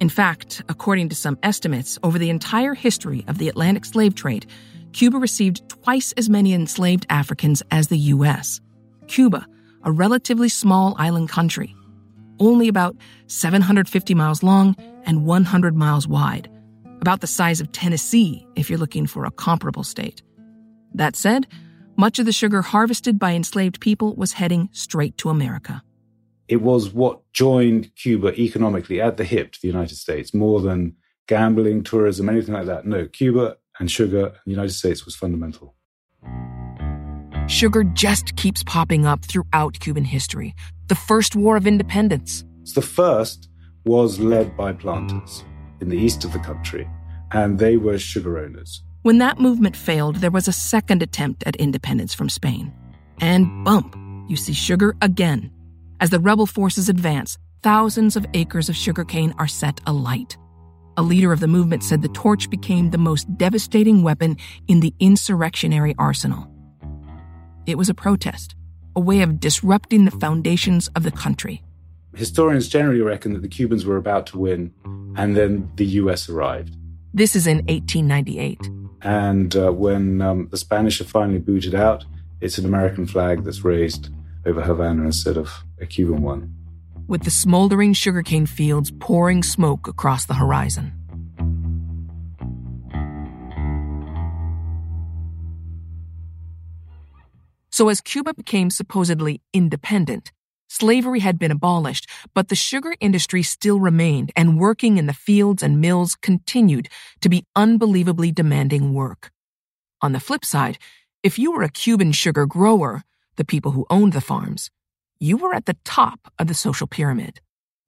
In 0.00 0.08
fact, 0.08 0.62
according 0.68 1.08
to 1.08 1.16
some 1.16 1.38
estimates, 1.42 1.98
over 2.04 2.20
the 2.20 2.30
entire 2.30 2.74
history 2.74 3.24
of 3.26 3.38
the 3.38 3.48
Atlantic 3.48 3.84
slave 3.84 4.14
trade, 4.14 4.46
Cuba 4.92 5.18
received 5.18 5.68
twice 5.68 6.12
as 6.12 6.30
many 6.30 6.52
enslaved 6.52 7.04
Africans 7.10 7.64
as 7.72 7.88
the 7.88 7.98
U.S. 7.98 8.60
Cuba, 9.08 9.44
a 9.82 9.90
relatively 9.90 10.48
small 10.48 10.94
island 10.98 11.30
country, 11.30 11.74
only 12.40 12.68
about 12.68 12.96
750 13.26 14.14
miles 14.14 14.42
long 14.42 14.76
and 15.04 15.24
100 15.24 15.76
miles 15.76 16.08
wide, 16.08 16.50
about 17.00 17.20
the 17.20 17.26
size 17.26 17.60
of 17.60 17.72
Tennessee 17.72 18.46
if 18.56 18.68
you're 18.68 18.78
looking 18.78 19.06
for 19.06 19.24
a 19.24 19.30
comparable 19.30 19.84
state. 19.84 20.22
That 20.94 21.16
said, 21.16 21.46
much 21.96 22.18
of 22.18 22.26
the 22.26 22.32
sugar 22.32 22.62
harvested 22.62 23.18
by 23.18 23.32
enslaved 23.32 23.80
people 23.80 24.14
was 24.16 24.32
heading 24.32 24.68
straight 24.72 25.16
to 25.18 25.30
America 25.30 25.82
it 26.48 26.60
was 26.62 26.92
what 26.92 27.20
joined 27.32 27.94
Cuba 27.96 28.38
economically 28.38 29.00
at 29.00 29.16
the 29.16 29.24
hip 29.24 29.52
to 29.52 29.60
the 29.60 29.68
United 29.68 29.96
States 29.96 30.34
more 30.34 30.60
than 30.60 30.96
gambling, 31.26 31.82
tourism, 31.82 32.28
anything 32.28 32.54
like 32.54 32.66
that. 32.66 32.86
No, 32.86 33.06
Cuba 33.06 33.56
and 33.78 33.90
sugar, 33.90 34.34
the 34.44 34.50
United 34.50 34.72
States 34.72 35.04
was 35.04 35.16
fundamental. 35.16 35.74
Sugar 37.46 37.84
just 37.84 38.36
keeps 38.36 38.62
popping 38.62 39.04
up 39.04 39.22
throughout 39.24 39.78
Cuban 39.78 40.04
history. 40.04 40.54
The 40.88 40.94
first 40.94 41.36
War 41.36 41.56
of 41.56 41.66
Independence. 41.66 42.42
The 42.74 42.80
first 42.80 43.50
was 43.84 44.18
led 44.18 44.56
by 44.56 44.72
planters 44.72 45.44
in 45.80 45.90
the 45.90 45.98
east 45.98 46.24
of 46.24 46.32
the 46.32 46.38
country, 46.38 46.88
and 47.32 47.58
they 47.58 47.76
were 47.76 47.98
sugar 47.98 48.38
owners. 48.38 48.82
When 49.02 49.18
that 49.18 49.38
movement 49.38 49.76
failed, 49.76 50.16
there 50.16 50.30
was 50.30 50.48
a 50.48 50.52
second 50.52 51.02
attempt 51.02 51.42
at 51.46 51.56
independence 51.56 52.14
from 52.14 52.30
Spain. 52.30 52.72
And 53.20 53.62
bump, 53.62 53.94
you 54.26 54.36
see 54.36 54.54
sugar 54.54 54.96
again. 55.02 55.50
As 56.00 56.08
the 56.08 56.20
rebel 56.20 56.46
forces 56.46 56.88
advance, 56.88 57.36
thousands 57.62 58.16
of 58.16 58.24
acres 58.32 58.70
of 58.70 58.76
sugarcane 58.76 59.34
are 59.38 59.46
set 59.46 59.80
alight. 59.86 60.38
A 60.96 61.02
leader 61.02 61.32
of 61.32 61.40
the 61.40 61.48
movement 61.48 61.82
said 61.82 62.00
the 62.00 62.08
torch 62.08 62.48
became 62.48 62.90
the 62.90 62.98
most 62.98 63.26
devastating 63.36 64.02
weapon 64.02 64.38
in 64.66 64.80
the 64.80 64.94
insurrectionary 64.98 65.94
arsenal. 65.98 66.53
It 67.66 67.78
was 67.78 67.88
a 67.88 67.94
protest, 67.94 68.54
a 68.94 69.00
way 69.00 69.22
of 69.22 69.40
disrupting 69.40 70.04
the 70.04 70.10
foundations 70.10 70.88
of 70.88 71.02
the 71.02 71.10
country. 71.10 71.62
Historians 72.14 72.68
generally 72.68 73.00
reckon 73.00 73.32
that 73.32 73.42
the 73.42 73.48
Cubans 73.48 73.86
were 73.86 73.96
about 73.96 74.26
to 74.28 74.38
win, 74.38 74.72
and 75.16 75.36
then 75.36 75.70
the 75.76 75.86
US 75.86 76.28
arrived. 76.28 76.76
This 77.12 77.34
is 77.34 77.46
in 77.46 77.58
1898. 77.66 78.60
And 79.02 79.56
uh, 79.56 79.70
when 79.70 80.20
um, 80.20 80.48
the 80.50 80.56
Spanish 80.56 81.00
are 81.00 81.04
finally 81.04 81.38
booted 81.38 81.74
out, 81.74 82.04
it's 82.40 82.58
an 82.58 82.64
American 82.66 83.06
flag 83.06 83.44
that's 83.44 83.64
raised 83.64 84.10
over 84.46 84.60
Havana 84.60 85.04
instead 85.04 85.36
of 85.36 85.50
a 85.80 85.86
Cuban 85.86 86.22
one. 86.22 86.54
With 87.06 87.24
the 87.24 87.30
smoldering 87.30 87.92
sugarcane 87.92 88.46
fields 88.46 88.92
pouring 88.98 89.42
smoke 89.42 89.88
across 89.88 90.26
the 90.26 90.34
horizon. 90.34 90.92
So, 97.76 97.88
as 97.88 98.00
Cuba 98.00 98.34
became 98.34 98.70
supposedly 98.70 99.42
independent, 99.52 100.30
slavery 100.68 101.18
had 101.18 101.40
been 101.40 101.50
abolished, 101.50 102.08
but 102.32 102.46
the 102.46 102.54
sugar 102.54 102.94
industry 103.00 103.42
still 103.42 103.80
remained, 103.80 104.30
and 104.36 104.60
working 104.60 104.96
in 104.96 105.06
the 105.06 105.12
fields 105.12 105.60
and 105.60 105.80
mills 105.80 106.14
continued 106.14 106.88
to 107.20 107.28
be 107.28 107.44
unbelievably 107.56 108.30
demanding 108.30 108.94
work. 108.94 109.32
On 110.00 110.12
the 110.12 110.20
flip 110.20 110.44
side, 110.44 110.78
if 111.24 111.36
you 111.36 111.50
were 111.50 111.64
a 111.64 111.68
Cuban 111.68 112.12
sugar 112.12 112.46
grower, 112.46 113.02
the 113.34 113.44
people 113.44 113.72
who 113.72 113.86
owned 113.90 114.12
the 114.12 114.20
farms, 114.20 114.70
you 115.18 115.36
were 115.36 115.52
at 115.52 115.66
the 115.66 115.76
top 115.84 116.32
of 116.38 116.46
the 116.46 116.54
social 116.54 116.86
pyramid. 116.86 117.40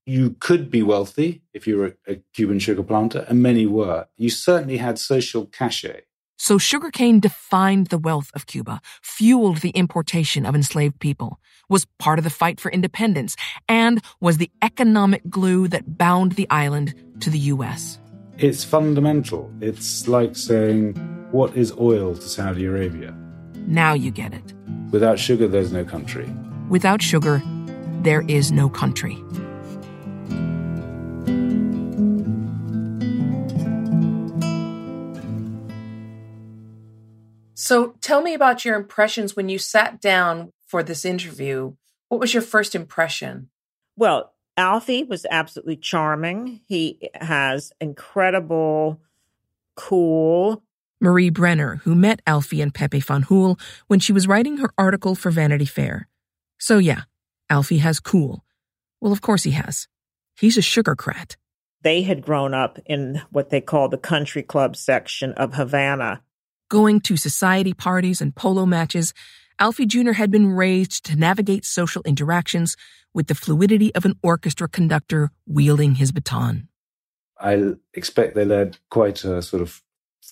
You 0.05 0.35
could 0.41 0.69
be 0.69 0.83
wealthy 0.83 1.43
if 1.55 1.69
you 1.69 1.79
were 1.79 1.97
a 2.09 2.17
Cuban 2.35 2.59
sugar 2.59 2.83
planter, 2.83 3.25
and 3.29 3.41
many 3.41 3.67
were. 3.67 4.09
You 4.17 4.31
certainly 4.31 4.79
had 4.79 4.99
social 4.99 5.47
cachet. 5.47 6.07
So 6.39 6.59
sugarcane 6.59 7.21
defined 7.21 7.87
the 7.87 7.99
wealth 7.99 8.31
of 8.35 8.47
Cuba, 8.47 8.81
fueled 9.03 9.59
the 9.59 9.71
importation 9.71 10.45
of 10.45 10.55
enslaved 10.55 11.01
people, 11.01 11.41
was 11.69 11.87
part 11.99 12.19
of 12.19 12.25
the 12.25 12.31
fight 12.31 12.61
for 12.61 12.71
independence, 12.71 13.37
and 13.69 14.03
was 14.21 14.37
the 14.37 14.51
economic 14.61 15.29
glue 15.31 15.67
that 15.69 15.97
bound 15.97 16.33
the 16.33 16.47
island 16.51 16.95
to 17.21 17.31
the 17.31 17.39
U.S. 17.55 17.99
It's 18.39 18.65
fundamental. 18.65 19.51
It's 19.61 20.07
like 20.09 20.37
saying, 20.37 20.95
what 21.31 21.57
is 21.57 21.73
oil 21.73 22.15
to 22.15 22.29
Saudi 22.29 22.67
Arabia? 22.67 23.17
Now 23.67 23.95
you 23.95 24.11
get 24.11 24.35
it. 24.35 24.53
Without 24.91 25.19
sugar, 25.19 25.49
there's 25.49 25.73
no 25.73 25.85
country. 25.85 26.31
Without 26.69 27.01
sugar, 27.01 27.43
there 28.03 28.23
is 28.29 28.53
no 28.53 28.69
country. 28.69 29.17
So 37.67 37.97
tell 38.01 38.23
me 38.23 38.33
about 38.33 38.65
your 38.65 38.77
impressions 38.77 39.35
when 39.35 39.49
you 39.49 39.59
sat 39.59 40.01
down 40.01 40.53
for 40.69 40.85
this 40.85 41.05
interview. 41.05 41.75
What 42.09 42.21
was 42.21 42.33
your 42.33 42.45
first 42.45 42.77
impression? 42.77 43.49
Well, 43.97 44.33
Alfie 44.57 45.03
was 45.03 45.27
absolutely 45.29 45.75
charming. 45.75 46.61
He 46.69 47.11
has 47.15 47.73
incredible, 47.81 49.01
cool. 49.75 50.63
Marie 51.01 51.29
Brenner, 51.29 51.81
who 51.83 51.97
met 51.97 52.23
Alfie 52.25 52.61
and 52.61 52.73
Pepe 52.73 53.01
Fanjul 53.01 53.59
when 53.89 53.99
she 53.99 54.13
was 54.13 54.29
writing 54.29 54.59
her 54.59 54.71
article 54.79 55.17
for 55.17 55.33
Vanity 55.33 55.67
Fair. 55.67 56.07
So, 56.59 56.79
yeah, 56.79 57.03
Alfie 57.51 57.79
has 57.79 57.99
cool. 57.99 58.45
Well, 59.01 59.13
of 59.13 59.23
course 59.23 59.43
he 59.43 59.51
has. 59.51 59.89
He's 60.39 60.57
a 60.57 60.63
sugarcrat. 60.63 61.37
They 61.83 62.03
had 62.03 62.23
grown 62.23 62.55
up 62.55 62.79
in 62.87 63.23
what 63.33 63.51
they 63.51 63.61
call 63.61 63.89
the 63.89 63.99
country 63.99 64.45
club 64.45 64.77
section 64.77 65.33
of 65.33 65.55
Havana. 65.55 66.23
Going 66.69 67.01
to 67.03 67.17
society 67.17 67.75
parties 67.75 68.21
and 68.21 68.35
polo 68.35 68.67
matches, 68.67 69.15
Alfie 69.61 69.87
Jr. 69.87 70.13
had 70.13 70.33
been 70.33 70.49
raised 70.49 71.05
to 71.07 71.15
navigate 71.15 71.65
social 71.65 72.03
interactions 72.03 72.77
with 73.15 73.29
the 73.29 73.37
fluidity 73.37 73.95
of 73.95 74.05
an 74.05 74.15
orchestra 74.21 74.69
conductor 74.69 75.31
wielding 75.47 75.95
his 75.95 76.11
baton. 76.11 76.69
I 77.39 77.75
expect 77.95 78.35
they 78.35 78.45
led 78.45 78.79
quite 78.91 79.25
a 79.25 79.43
sort 79.43 79.63
of 79.63 79.81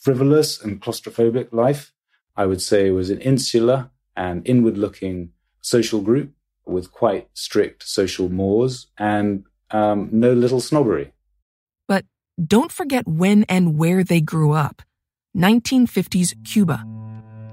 frivolous 0.03 0.61
and 0.61 0.83
claustrophobic 0.83 1.53
life. 1.53 1.93
I 2.37 2.47
would 2.47 2.61
say 2.61 2.89
it 2.89 2.93
was 2.93 3.11
an 3.11 3.21
insular 3.21 3.91
and 4.17 4.47
inward 4.47 4.77
looking 4.77 5.31
social 5.61 6.01
group 6.01 6.33
with 6.67 6.91
quite 6.91 7.29
strict 7.35 7.87
social 7.87 8.29
mores 8.29 8.89
and 8.99 9.45
um, 9.71 10.09
no 10.11 10.33
little 10.33 10.61
snobbery. 10.61 11.13
But 11.87 12.07
don't 12.45 12.73
forget 12.73 13.07
when 13.07 13.45
and 13.45 13.79
where 13.79 14.03
they 14.03 14.21
grew 14.21 14.53
up. 14.53 14.83
1950s 15.37 16.33
Cuba. 16.45 16.87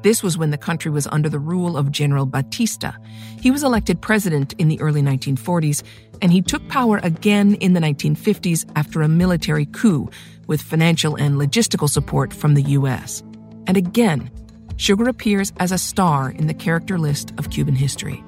This 0.03 0.21
was 0.21 0.37
when 0.37 0.51
the 0.51 0.57
country 0.57 0.91
was 0.91 1.07
under 1.07 1.29
the 1.29 1.39
rule 1.39 1.75
of 1.75 1.91
General 1.91 2.27
Batista. 2.27 2.91
He 3.39 3.49
was 3.49 3.63
elected 3.63 4.01
president 4.01 4.53
in 4.59 4.67
the 4.67 4.79
early 4.79 5.01
1940s, 5.01 5.81
and 6.21 6.31
he 6.31 6.43
took 6.43 6.67
power 6.67 6.99
again 7.01 7.55
in 7.55 7.73
the 7.73 7.79
1950s 7.79 8.71
after 8.75 9.01
a 9.01 9.07
military 9.07 9.65
coup 9.65 10.09
with 10.45 10.61
financial 10.61 11.15
and 11.15 11.35
logistical 11.35 11.89
support 11.89 12.31
from 12.33 12.53
the 12.53 12.63
U.S. 12.63 13.23
And 13.65 13.77
again, 13.77 14.29
sugar 14.77 15.09
appears 15.09 15.51
as 15.59 15.71
a 15.71 15.79
star 15.79 16.29
in 16.29 16.45
the 16.45 16.53
character 16.53 16.99
list 16.99 17.33
of 17.39 17.49
Cuban 17.49 17.75
history. 17.75 18.23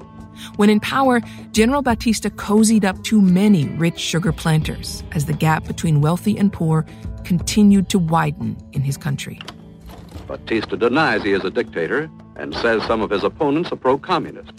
When 0.56 0.70
in 0.70 0.80
power, 0.80 1.22
General 1.52 1.82
Batista 1.82 2.30
cozied 2.30 2.84
up 2.84 3.04
to 3.06 3.22
many 3.22 3.66
rich 3.70 4.00
sugar 4.00 4.32
planters 4.32 5.04
as 5.12 5.26
the 5.26 5.34
gap 5.34 5.66
between 5.66 6.02
wealthy 6.02 6.38
and 6.38 6.52
poor 6.52 6.86
continued 7.24 7.90
to 7.90 8.00
widen 8.00 8.58
in 8.74 8.82
his 8.82 8.98
country. 8.98 9.40
Batista 10.28 10.76
denies 10.76 11.24
he 11.24 11.34
is 11.34 11.44
a 11.44 11.50
dictator 11.50 12.10
and 12.36 12.54
says 12.56 12.84
some 12.84 13.02
of 13.02 13.10
his 13.10 13.24
opponents 13.24 13.72
are 13.72 13.76
pro 13.78 13.98
communist. 13.98 14.54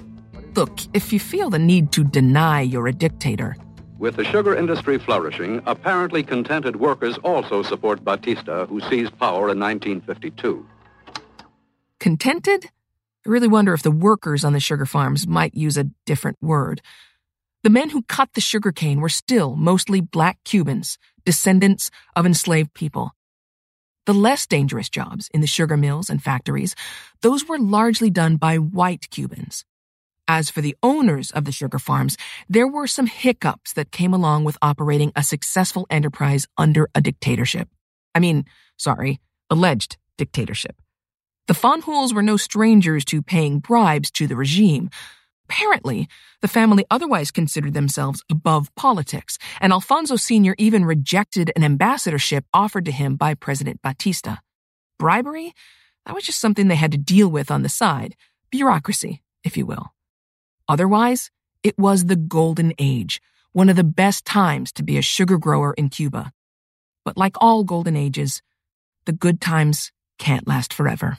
Look, 0.54 0.78
if 0.94 1.12
you 1.12 1.18
feel 1.18 1.50
the 1.50 1.58
need 1.58 1.90
to 1.92 2.04
deny 2.04 2.60
you're 2.60 2.86
a 2.86 2.92
dictator, 2.92 3.56
with 3.98 4.16
the 4.16 4.24
sugar 4.24 4.54
industry 4.54 4.98
flourishing, 4.98 5.62
apparently 5.66 6.22
contented 6.22 6.76
workers 6.76 7.16
also 7.18 7.62
support 7.62 8.04
Batista, 8.04 8.66
who 8.66 8.80
seized 8.80 9.16
power 9.18 9.50
in 9.50 9.58
1952. 9.58 10.66
Contented? 12.00 12.70
I 13.26 13.30
really 13.30 13.48
wonder 13.48 13.72
if 13.72 13.82
the 13.82 13.90
workers 13.90 14.44
on 14.44 14.52
the 14.52 14.60
sugar 14.60 14.84
farms 14.84 15.26
might 15.26 15.54
use 15.54 15.78
a 15.78 15.90
different 16.04 16.36
word. 16.42 16.82
The 17.62 17.70
men 17.70 17.88
who 17.88 18.02
cut 18.02 18.28
the 18.34 18.42
sugar 18.42 18.70
cane 18.70 19.00
were 19.00 19.08
still 19.08 19.56
mostly 19.56 20.02
black 20.02 20.38
Cubans, 20.44 20.98
descendants 21.24 21.90
of 22.14 22.26
enslaved 22.26 22.74
people. 22.74 23.12
The 24.04 24.12
less 24.12 24.46
dangerous 24.46 24.90
jobs 24.90 25.30
in 25.32 25.40
the 25.40 25.46
sugar 25.46 25.78
mills 25.78 26.10
and 26.10 26.22
factories, 26.22 26.74
those 27.22 27.48
were 27.48 27.58
largely 27.58 28.10
done 28.10 28.36
by 28.36 28.58
white 28.58 29.08
Cubans. 29.10 29.64
As 30.28 30.50
for 30.50 30.60
the 30.60 30.76
owners 30.82 31.30
of 31.30 31.46
the 31.46 31.52
sugar 31.52 31.78
farms, 31.78 32.18
there 32.46 32.68
were 32.68 32.86
some 32.86 33.06
hiccups 33.06 33.72
that 33.72 33.90
came 33.90 34.12
along 34.12 34.44
with 34.44 34.58
operating 34.60 35.12
a 35.16 35.22
successful 35.22 35.86
enterprise 35.88 36.46
under 36.58 36.90
a 36.94 37.00
dictatorship. 37.00 37.68
I 38.14 38.20
mean, 38.20 38.44
sorry, 38.76 39.20
alleged 39.48 39.96
dictatorship. 40.18 40.76
The 41.46 41.54
Fanjuls 41.54 42.14
were 42.14 42.22
no 42.22 42.38
strangers 42.38 43.04
to 43.06 43.20
paying 43.20 43.58
bribes 43.58 44.10
to 44.12 44.26
the 44.26 44.34
regime. 44.34 44.88
Apparently, 45.46 46.08
the 46.40 46.48
family 46.48 46.86
otherwise 46.90 47.30
considered 47.30 47.74
themselves 47.74 48.24
above 48.30 48.74
politics, 48.76 49.36
and 49.60 49.70
Alfonso 49.70 50.16
Sr. 50.16 50.54
even 50.56 50.86
rejected 50.86 51.52
an 51.54 51.62
ambassadorship 51.62 52.46
offered 52.54 52.86
to 52.86 52.92
him 52.92 53.16
by 53.16 53.34
President 53.34 53.82
Batista. 53.82 54.36
Bribery? 54.98 55.52
That 56.06 56.14
was 56.14 56.24
just 56.24 56.40
something 56.40 56.68
they 56.68 56.76
had 56.76 56.92
to 56.92 56.98
deal 56.98 57.28
with 57.28 57.50
on 57.50 57.62
the 57.62 57.68
side. 57.68 58.16
Bureaucracy, 58.50 59.22
if 59.42 59.54
you 59.58 59.66
will. 59.66 59.92
Otherwise, 60.66 61.30
it 61.62 61.78
was 61.78 62.06
the 62.06 62.16
golden 62.16 62.72
age, 62.78 63.20
one 63.52 63.68
of 63.68 63.76
the 63.76 63.84
best 63.84 64.24
times 64.24 64.72
to 64.72 64.82
be 64.82 64.96
a 64.96 65.02
sugar 65.02 65.36
grower 65.36 65.74
in 65.74 65.90
Cuba. 65.90 66.32
But 67.04 67.18
like 67.18 67.36
all 67.38 67.64
golden 67.64 67.96
ages, 67.96 68.40
the 69.04 69.12
good 69.12 69.42
times 69.42 69.92
can't 70.18 70.48
last 70.48 70.72
forever. 70.72 71.18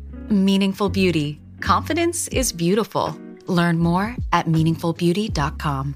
Meaningful 0.31 0.89
Beauty. 0.89 1.39
Confidence 1.59 2.27
is 2.29 2.53
beautiful. 2.53 3.17
Learn 3.47 3.77
more 3.77 4.15
at 4.31 4.47
meaningfulbeauty.com. 4.47 5.95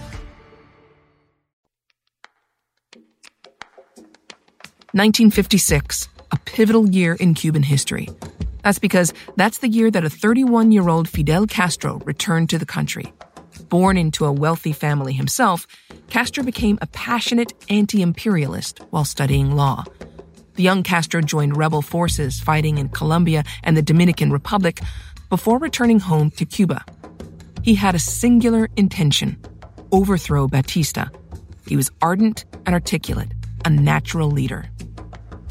1956, 4.93 6.09
a 6.31 6.37
pivotal 6.45 6.89
year 6.89 7.13
in 7.13 7.33
Cuban 7.33 7.63
history. 7.63 8.09
That's 8.63 8.79
because 8.79 9.13
that's 9.37 9.59
the 9.59 9.69
year 9.69 9.89
that 9.89 10.03
a 10.03 10.09
31 10.09 10.71
year 10.71 10.89
old 10.89 11.07
Fidel 11.07 11.47
Castro 11.47 11.99
returned 12.05 12.49
to 12.49 12.57
the 12.57 12.65
country. 12.65 13.13
Born 13.69 13.97
into 13.97 14.25
a 14.25 14.31
wealthy 14.31 14.73
family 14.73 15.13
himself, 15.13 15.65
Castro 16.09 16.43
became 16.43 16.77
a 16.81 16.87
passionate 16.87 17.53
anti 17.69 18.01
imperialist 18.01 18.79
while 18.89 19.05
studying 19.05 19.55
law. 19.55 19.85
The 20.55 20.63
young 20.63 20.83
Castro 20.83 21.21
joined 21.21 21.55
rebel 21.55 21.81
forces 21.81 22.39
fighting 22.39 22.77
in 22.77 22.89
Colombia 22.89 23.43
and 23.63 23.77
the 23.77 23.81
Dominican 23.81 24.31
Republic 24.31 24.81
before 25.29 25.57
returning 25.57 25.99
home 25.99 26.31
to 26.31 26.45
Cuba. 26.45 26.83
He 27.63 27.75
had 27.75 27.95
a 27.95 27.99
singular 27.99 28.67
intention 28.75 29.37
overthrow 29.91 30.47
Batista. 30.47 31.07
He 31.67 31.75
was 31.75 31.91
ardent 32.01 32.45
and 32.65 32.73
articulate, 32.73 33.31
a 33.65 33.69
natural 33.69 34.29
leader. 34.29 34.70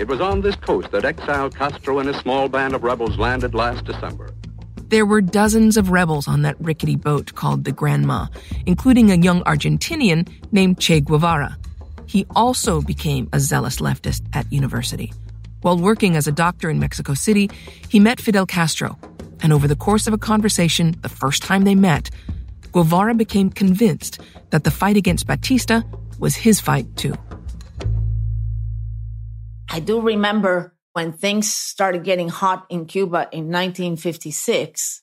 It 0.01 0.09
was 0.09 0.19
on 0.19 0.41
this 0.41 0.57
coast 0.57 0.93
that 0.93 1.05
exiled 1.05 1.55
Castro 1.55 1.99
and 1.99 2.09
a 2.09 2.19
small 2.23 2.49
band 2.49 2.75
of 2.75 2.83
rebels 2.83 3.19
landed 3.19 3.55
last 3.55 3.85
December. 3.85 4.31
There 4.89 5.05
were 5.05 5.21
dozens 5.21 5.77
of 5.77 5.91
rebels 5.91 6.27
on 6.27 6.41
that 6.41 6.59
rickety 6.59 6.97
boat 6.97 7.35
called 7.35 7.65
the 7.65 7.71
Granma, 7.71 8.31
including 8.65 9.11
a 9.11 9.17
young 9.17 9.43
Argentinian 9.43 10.27
named 10.53 10.81
Che 10.81 11.01
Guevara. 11.01 11.59
He 12.07 12.25
also 12.35 12.81
became 12.81 13.29
a 13.35 13.41
zealous 13.41 13.77
leftist 13.77 14.23
at 14.33 14.51
university. 14.51 15.13
While 15.61 15.77
working 15.77 16.17
as 16.17 16.27
a 16.27 16.33
doctor 16.33 16.71
in 16.71 16.79
Mexico 16.79 17.13
City, 17.13 17.51
he 17.91 18.01
met 18.01 18.23
Fidel 18.23 18.47
Castro, 18.47 18.99
and 19.43 19.53
over 19.53 19.69
the 19.69 19.77
course 19.77 20.07
of 20.07 20.15
a 20.15 20.19
conversation, 20.19 20.97
the 21.03 21.11
first 21.11 21.43
time 21.43 21.65
they 21.65 21.75
met, 21.75 22.09
Guevara 22.73 23.15
became 23.15 23.51
convinced 23.51 24.19
that 24.49 24.65
the 24.65 24.71
fight 24.71 24.97
against 24.97 25.27
Batista 25.27 25.83
was 26.19 26.37
his 26.37 26.59
fight 26.59 26.87
too. 26.97 27.13
I 29.73 29.79
do 29.79 30.01
remember 30.01 30.75
when 30.95 31.13
things 31.13 31.53
started 31.53 32.03
getting 32.03 32.29
hot 32.29 32.67
in 32.71 32.87
Cuba 32.87 33.29
in 33.31 33.53
1956. 33.53 35.03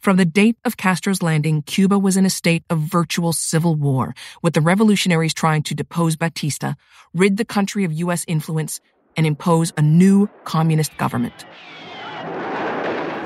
From 0.00 0.16
the 0.16 0.24
date 0.24 0.56
of 0.64 0.76
Castro's 0.76 1.22
landing, 1.22 1.62
Cuba 1.62 1.96
was 1.96 2.16
in 2.16 2.26
a 2.26 2.30
state 2.30 2.64
of 2.70 2.80
virtual 2.80 3.32
civil 3.32 3.76
war, 3.76 4.12
with 4.42 4.54
the 4.54 4.60
revolutionaries 4.60 5.32
trying 5.32 5.62
to 5.62 5.76
depose 5.76 6.16
Batista, 6.16 6.74
rid 7.14 7.36
the 7.36 7.44
country 7.44 7.84
of 7.84 7.92
U.S. 7.92 8.24
influence, 8.26 8.80
and 9.16 9.26
impose 9.26 9.72
a 9.76 9.82
new 9.82 10.28
communist 10.42 10.96
government. 10.96 11.46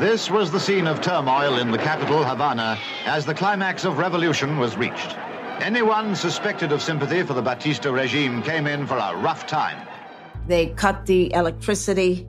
This 0.01 0.31
was 0.31 0.51
the 0.51 0.61
scene 0.61 0.87
of 0.87 1.01
turmoil 1.01 1.57
in 1.57 1.71
the 1.71 1.79
capital, 1.79 2.23
Havana, 2.25 2.79
as 3.07 3.25
the 3.25 3.33
climax 3.33 3.87
of 3.87 3.97
revolution 3.97 4.59
was 4.59 4.77
reached. 4.77 5.17
Anyone 5.63 6.15
suspected 6.15 6.73
of 6.73 6.83
sympathy 6.83 7.23
for 7.23 7.33
the 7.33 7.41
Batista 7.41 7.91
regime 7.91 8.43
came 8.43 8.67
in 8.67 8.87
for 8.87 8.99
a 8.99 9.17
rough 9.17 9.47
time. 9.47 9.79
They 10.47 10.67
cut 10.69 11.07
the 11.07 11.33
electricity. 11.33 12.27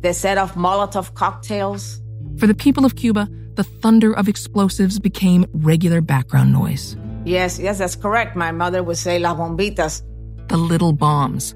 They 0.00 0.12
set 0.12 0.38
off 0.38 0.54
Molotov 0.54 1.14
cocktails. 1.14 2.00
For 2.38 2.46
the 2.46 2.54
people 2.54 2.84
of 2.84 2.96
Cuba, 2.96 3.28
the 3.54 3.64
thunder 3.64 4.12
of 4.12 4.28
explosives 4.28 4.98
became 4.98 5.46
regular 5.52 6.00
background 6.00 6.52
noise. 6.52 6.96
Yes, 7.24 7.58
yes, 7.58 7.78
that's 7.78 7.96
correct. 7.96 8.34
My 8.36 8.52
mother 8.52 8.82
would 8.82 8.96
say 8.96 9.18
las 9.18 9.36
bombitas. 9.36 10.02
The 10.48 10.56
little 10.56 10.92
bombs, 10.92 11.54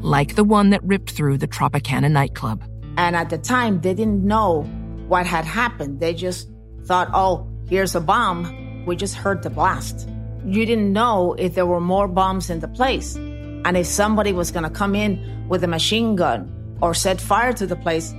like 0.00 0.36
the 0.36 0.44
one 0.44 0.70
that 0.70 0.82
ripped 0.84 1.10
through 1.10 1.38
the 1.38 1.48
Tropicana 1.48 2.10
nightclub. 2.10 2.62
And 2.96 3.16
at 3.16 3.30
the 3.30 3.38
time, 3.38 3.80
they 3.80 3.94
didn't 3.94 4.24
know 4.24 4.62
what 5.08 5.26
had 5.26 5.44
happened. 5.44 6.00
They 6.00 6.14
just 6.14 6.48
thought, 6.84 7.10
oh, 7.12 7.46
here's 7.68 7.94
a 7.94 8.00
bomb. 8.00 8.84
We 8.86 8.96
just 8.96 9.14
heard 9.14 9.42
the 9.42 9.50
blast. 9.50 10.08
You 10.44 10.66
didn't 10.66 10.92
know 10.92 11.34
if 11.38 11.54
there 11.54 11.66
were 11.66 11.80
more 11.80 12.08
bombs 12.08 12.50
in 12.50 12.60
the 12.60 12.68
place. 12.68 13.16
And 13.64 13.76
if 13.76 13.86
somebody 13.86 14.32
was 14.32 14.50
going 14.50 14.64
to 14.64 14.70
come 14.70 14.94
in 14.94 15.46
with 15.48 15.62
a 15.64 15.68
machine 15.68 16.16
gun 16.16 16.50
or 16.80 16.94
set 16.94 17.20
fire 17.20 17.52
to 17.54 17.66
the 17.66 17.76
place. 17.76 18.14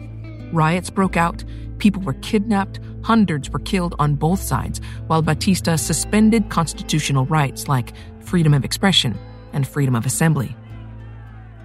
Riots 0.51 0.89
broke 0.89 1.17
out, 1.17 1.43
people 1.77 2.01
were 2.01 2.13
kidnapped, 2.13 2.79
hundreds 3.03 3.49
were 3.49 3.59
killed 3.59 3.95
on 3.99 4.15
both 4.15 4.41
sides, 4.41 4.79
while 5.07 5.21
Batista 5.21 5.75
suspended 5.75 6.49
constitutional 6.49 7.25
rights 7.25 7.67
like 7.67 7.93
freedom 8.21 8.53
of 8.53 8.63
expression 8.63 9.17
and 9.51 9.67
freedom 9.67 9.95
of 9.95 10.05
assembly. 10.05 10.55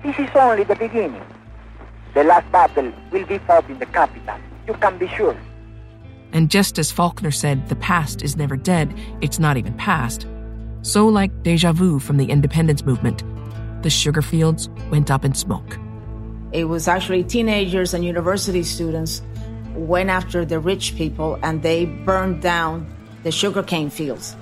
This 0.02 0.18
is 0.18 0.28
only 0.34 0.64
the 0.64 0.74
beginning. 0.74 1.22
The 2.14 2.24
last 2.24 2.50
battle 2.50 2.92
will 3.12 3.26
be 3.26 3.38
fought 3.38 3.68
in 3.70 3.78
the 3.78 3.86
capital. 3.86 4.36
You 4.66 4.74
can 4.74 4.98
be 4.98 5.08
sure. 5.08 5.36
And 6.32 6.50
just 6.50 6.78
as 6.78 6.90
Faulkner 6.90 7.30
said, 7.30 7.68
the 7.68 7.76
past 7.76 8.22
is 8.22 8.36
never 8.36 8.56
dead, 8.56 8.92
it's 9.20 9.38
not 9.38 9.56
even 9.56 9.74
past. 9.74 10.26
So, 10.82 11.06
like 11.06 11.42
deja 11.42 11.72
vu 11.72 11.98
from 11.98 12.16
the 12.16 12.30
independence 12.30 12.84
movement, 12.84 13.22
the 13.82 13.90
sugar 13.90 14.22
fields 14.22 14.68
went 14.90 15.10
up 15.10 15.24
in 15.24 15.34
smoke. 15.34 15.78
It 16.52 16.64
was 16.64 16.88
actually 16.88 17.24
teenagers 17.24 17.94
and 17.94 18.04
university 18.04 18.62
students 18.62 19.22
went 19.74 20.10
after 20.10 20.44
the 20.44 20.58
rich 20.58 20.96
people 20.96 21.38
and 21.42 21.62
they 21.62 21.84
burned 21.84 22.42
down 22.42 22.86
the 23.22 23.30
sugarcane 23.30 23.90
fields. 23.90 24.36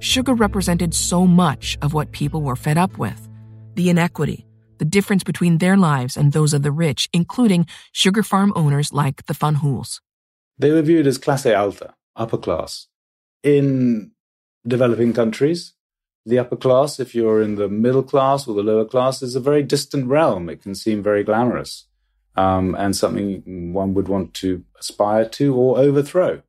Sugar 0.00 0.34
represented 0.34 0.94
so 0.94 1.26
much 1.26 1.78
of 1.82 1.94
what 1.94 2.12
people 2.12 2.42
were 2.42 2.56
fed 2.56 2.78
up 2.78 2.98
with 2.98 3.28
the 3.74 3.90
inequity, 3.90 4.46
the 4.78 4.84
difference 4.84 5.24
between 5.24 5.58
their 5.58 5.76
lives 5.76 6.16
and 6.16 6.32
those 6.32 6.52
of 6.52 6.62
the 6.62 6.70
rich, 6.70 7.08
including 7.12 7.66
sugar 7.90 8.22
farm 8.22 8.52
owners 8.54 8.92
like 8.92 9.26
the 9.26 9.34
Fanjuls. 9.34 10.00
They 10.58 10.70
were 10.70 10.82
viewed 10.82 11.08
as 11.08 11.18
classe 11.18 11.46
alta, 11.46 11.94
upper 12.14 12.38
class. 12.38 12.86
In 13.44 14.12
developing 14.66 15.12
countries, 15.12 15.74
the 16.24 16.38
upper 16.38 16.56
class, 16.56 16.98
if 16.98 17.14
you're 17.14 17.42
in 17.42 17.56
the 17.56 17.68
middle 17.68 18.02
class 18.02 18.48
or 18.48 18.54
the 18.54 18.62
lower 18.62 18.86
class, 18.86 19.20
is 19.20 19.36
a 19.36 19.40
very 19.40 19.62
distant 19.62 20.06
realm. 20.06 20.48
It 20.48 20.62
can 20.62 20.74
seem 20.74 21.02
very 21.02 21.22
glamorous 21.22 21.86
um, 22.36 22.74
and 22.74 22.96
something 22.96 23.72
one 23.72 23.94
would 23.94 24.08
want 24.08 24.34
to 24.34 24.64
aspire 24.78 25.28
to 25.28 25.54
or 25.54 25.78
overthrow. 25.78 26.42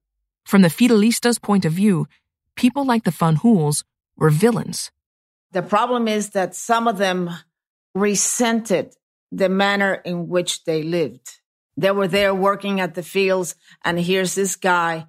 From 0.45 0.61
the 0.61 0.69
Fidelista's 0.69 1.39
point 1.39 1.65
of 1.65 1.73
view, 1.73 2.07
people 2.55 2.85
like 2.85 3.03
the 3.03 3.11
Fanjuls 3.11 3.83
were 4.15 4.29
villains. 4.29 4.91
The 5.51 5.61
problem 5.61 6.07
is 6.07 6.31
that 6.31 6.55
some 6.55 6.87
of 6.87 6.97
them 6.97 7.29
resented 7.93 8.95
the 9.31 9.49
manner 9.49 9.95
in 10.05 10.27
which 10.27 10.63
they 10.63 10.83
lived. 10.83 11.39
They 11.77 11.91
were 11.91 12.07
there 12.07 12.33
working 12.33 12.79
at 12.79 12.95
the 12.95 13.03
fields, 13.03 13.55
and 13.83 13.99
here's 13.99 14.35
this 14.35 14.55
guy 14.55 15.07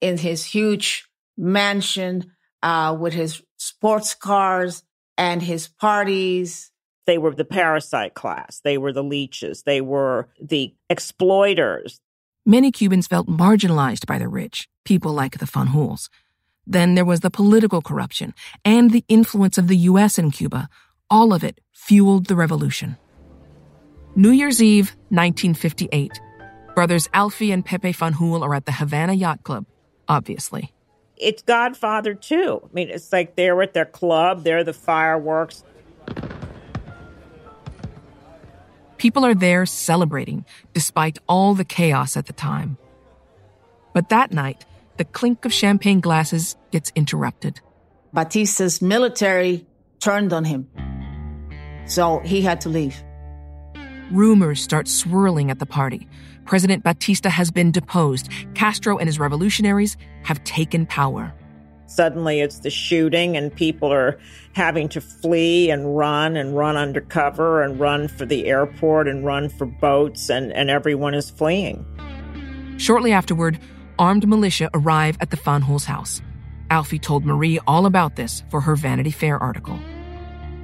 in 0.00 0.18
his 0.18 0.44
huge 0.44 1.08
mansion 1.36 2.32
uh, 2.62 2.96
with 2.98 3.12
his 3.12 3.42
sports 3.56 4.14
cars 4.14 4.82
and 5.16 5.42
his 5.42 5.68
parties. 5.68 6.70
They 7.06 7.18
were 7.18 7.34
the 7.34 7.44
parasite 7.44 8.14
class. 8.14 8.60
They 8.62 8.78
were 8.78 8.92
the 8.92 9.02
leeches. 9.02 9.62
They 9.64 9.80
were 9.80 10.28
the 10.40 10.74
exploiters. 10.88 12.00
Many 12.46 12.70
Cubans 12.72 13.06
felt 13.06 13.28
marginalized 13.28 14.06
by 14.06 14.18
the 14.18 14.28
rich, 14.28 14.68
people 14.84 15.12
like 15.12 15.38
the 15.38 15.46
Fanjuls. 15.46 16.08
Then 16.66 16.94
there 16.94 17.04
was 17.04 17.20
the 17.20 17.30
political 17.30 17.82
corruption 17.82 18.34
and 18.64 18.90
the 18.90 19.04
influence 19.08 19.58
of 19.58 19.68
the 19.68 19.76
U.S. 19.76 20.18
in 20.18 20.30
Cuba. 20.30 20.68
All 21.10 21.32
of 21.32 21.44
it 21.44 21.60
fueled 21.72 22.26
the 22.26 22.36
revolution. 22.36 22.96
New 24.14 24.30
Year's 24.30 24.62
Eve, 24.62 24.94
1958. 25.08 26.20
Brothers 26.74 27.08
Alfie 27.12 27.52
and 27.52 27.64
Pepe 27.64 27.92
Fanjul 27.92 28.42
are 28.42 28.54
at 28.54 28.66
the 28.66 28.72
Havana 28.72 29.12
Yacht 29.12 29.42
Club, 29.42 29.66
obviously. 30.08 30.72
It's 31.16 31.42
Godfather, 31.42 32.14
too. 32.14 32.60
I 32.64 32.68
mean, 32.72 32.90
it's 32.90 33.12
like 33.12 33.36
they're 33.36 33.60
at 33.62 33.74
their 33.74 33.84
club, 33.84 34.44
they're 34.44 34.64
the 34.64 34.72
fireworks. 34.72 35.64
People 38.96 39.24
are 39.24 39.34
there 39.34 39.66
celebrating, 39.66 40.44
despite 40.74 41.18
all 41.28 41.54
the 41.54 41.64
chaos 41.64 42.16
at 42.16 42.26
the 42.26 42.32
time. 42.32 42.76
But 43.92 44.08
that 44.10 44.32
night, 44.32 44.64
the 44.96 45.04
clink 45.04 45.44
of 45.44 45.52
champagne 45.52 46.00
glasses 46.00 46.56
gets 46.70 46.92
interrupted. 46.94 47.60
Batista's 48.12 48.80
military 48.80 49.66
turned 49.98 50.32
on 50.32 50.44
him. 50.44 50.68
So 51.86 52.20
he 52.20 52.42
had 52.42 52.60
to 52.62 52.68
leave. 52.68 53.02
Rumors 54.12 54.60
start 54.60 54.88
swirling 54.88 55.50
at 55.50 55.58
the 55.58 55.64
party. 55.64 56.06
President 56.44 56.84
Batista 56.84 57.30
has 57.30 57.50
been 57.50 57.72
deposed. 57.72 58.28
Castro 58.52 58.98
and 58.98 59.08
his 59.08 59.18
revolutionaries 59.18 59.96
have 60.22 60.44
taken 60.44 60.84
power. 60.84 61.32
Suddenly 61.86 62.40
it's 62.40 62.58
the 62.58 62.68
shooting, 62.68 63.38
and 63.38 63.54
people 63.54 63.90
are 63.90 64.18
having 64.52 64.90
to 64.90 65.00
flee 65.00 65.70
and 65.70 65.96
run 65.96 66.36
and 66.36 66.54
run 66.54 66.76
undercover 66.76 67.62
and 67.62 67.80
run 67.80 68.06
for 68.06 68.26
the 68.26 68.48
airport 68.48 69.08
and 69.08 69.24
run 69.24 69.48
for 69.48 69.64
boats, 69.64 70.28
and, 70.28 70.52
and 70.52 70.68
everyone 70.68 71.14
is 71.14 71.30
fleeing. 71.30 71.86
Shortly 72.76 73.12
afterward, 73.12 73.58
armed 73.98 74.28
militia 74.28 74.68
arrive 74.74 75.16
at 75.20 75.30
the 75.30 75.38
Fanjul 75.38 75.82
house. 75.86 76.20
Alfie 76.68 76.98
told 76.98 77.24
Marie 77.24 77.58
all 77.66 77.86
about 77.86 78.16
this 78.16 78.44
for 78.50 78.60
her 78.60 78.76
Vanity 78.76 79.10
Fair 79.10 79.38
article. 79.38 79.78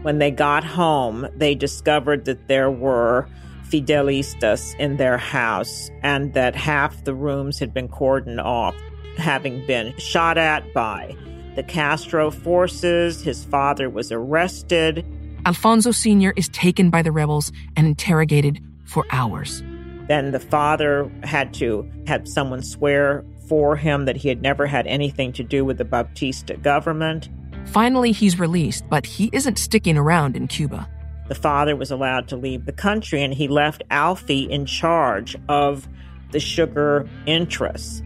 When 0.08 0.20
they 0.20 0.30
got 0.30 0.64
home, 0.64 1.28
they 1.36 1.54
discovered 1.54 2.24
that 2.24 2.48
there 2.48 2.70
were 2.70 3.28
Fidelistas 3.68 4.74
in 4.78 4.96
their 4.96 5.18
house 5.18 5.90
and 6.02 6.32
that 6.32 6.56
half 6.56 7.04
the 7.04 7.12
rooms 7.12 7.58
had 7.58 7.74
been 7.74 7.88
cordoned 7.88 8.42
off, 8.42 8.74
having 9.18 9.66
been 9.66 9.94
shot 9.98 10.38
at 10.38 10.72
by 10.72 11.14
the 11.56 11.62
Castro 11.62 12.30
forces. 12.30 13.20
His 13.20 13.44
father 13.44 13.90
was 13.90 14.10
arrested. 14.10 15.04
Alfonso 15.44 15.90
Sr. 15.90 16.32
is 16.36 16.48
taken 16.48 16.88
by 16.88 17.02
the 17.02 17.12
rebels 17.12 17.52
and 17.76 17.86
interrogated 17.86 18.64
for 18.86 19.04
hours. 19.10 19.62
Then 20.08 20.30
the 20.30 20.40
father 20.40 21.12
had 21.22 21.52
to 21.54 21.86
have 22.06 22.26
someone 22.26 22.62
swear 22.62 23.26
for 23.46 23.76
him 23.76 24.06
that 24.06 24.16
he 24.16 24.30
had 24.30 24.40
never 24.40 24.66
had 24.66 24.86
anything 24.86 25.34
to 25.34 25.44
do 25.44 25.66
with 25.66 25.76
the 25.76 25.84
Batista 25.84 26.56
government. 26.56 27.28
Finally, 27.70 28.12
he's 28.12 28.38
released, 28.38 28.88
but 28.88 29.04
he 29.04 29.28
isn't 29.32 29.58
sticking 29.58 29.96
around 29.96 30.36
in 30.36 30.48
Cuba. 30.48 30.88
The 31.28 31.34
father 31.34 31.76
was 31.76 31.90
allowed 31.90 32.28
to 32.28 32.36
leave 32.36 32.64
the 32.64 32.72
country, 32.72 33.22
and 33.22 33.34
he 33.34 33.48
left 33.48 33.82
Alfie 33.90 34.50
in 34.50 34.64
charge 34.64 35.36
of 35.48 35.86
the 36.32 36.40
sugar 36.40 37.06
interests. 37.26 38.02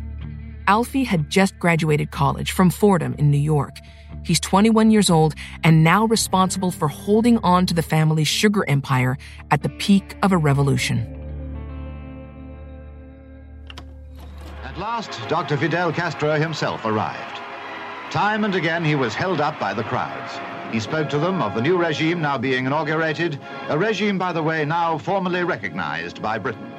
Alfie 0.66 1.04
had 1.04 1.30
just 1.30 1.58
graduated 1.58 2.10
college 2.10 2.52
from 2.52 2.70
Fordham 2.70 3.14
in 3.18 3.30
New 3.30 3.38
York. 3.38 3.76
He's 4.24 4.40
21 4.40 4.90
years 4.90 5.10
old 5.10 5.34
and 5.64 5.82
now 5.82 6.06
responsible 6.06 6.70
for 6.70 6.88
holding 6.88 7.38
on 7.38 7.66
to 7.66 7.74
the 7.74 7.82
family's 7.82 8.28
sugar 8.28 8.68
empire 8.68 9.18
at 9.50 9.62
the 9.62 9.68
peak 9.68 10.16
of 10.22 10.32
a 10.32 10.36
revolution. 10.36 11.18
At 14.64 14.78
last, 14.78 15.20
Dr. 15.28 15.56
Fidel 15.56 15.92
Castro 15.92 16.38
himself 16.38 16.84
arrived. 16.84 17.41
Time 18.12 18.44
and 18.44 18.54
again, 18.54 18.84
he 18.84 18.94
was 18.94 19.14
held 19.14 19.40
up 19.40 19.58
by 19.58 19.72
the 19.72 19.84
crowds. 19.84 20.38
He 20.70 20.80
spoke 20.80 21.08
to 21.08 21.18
them 21.18 21.40
of 21.40 21.54
the 21.54 21.62
new 21.62 21.78
regime 21.78 22.20
now 22.20 22.36
being 22.36 22.66
inaugurated, 22.66 23.40
a 23.70 23.78
regime, 23.78 24.18
by 24.18 24.34
the 24.34 24.42
way, 24.42 24.66
now 24.66 24.98
formally 24.98 25.44
recognized 25.44 26.20
by 26.20 26.36
Britain. 26.36 26.70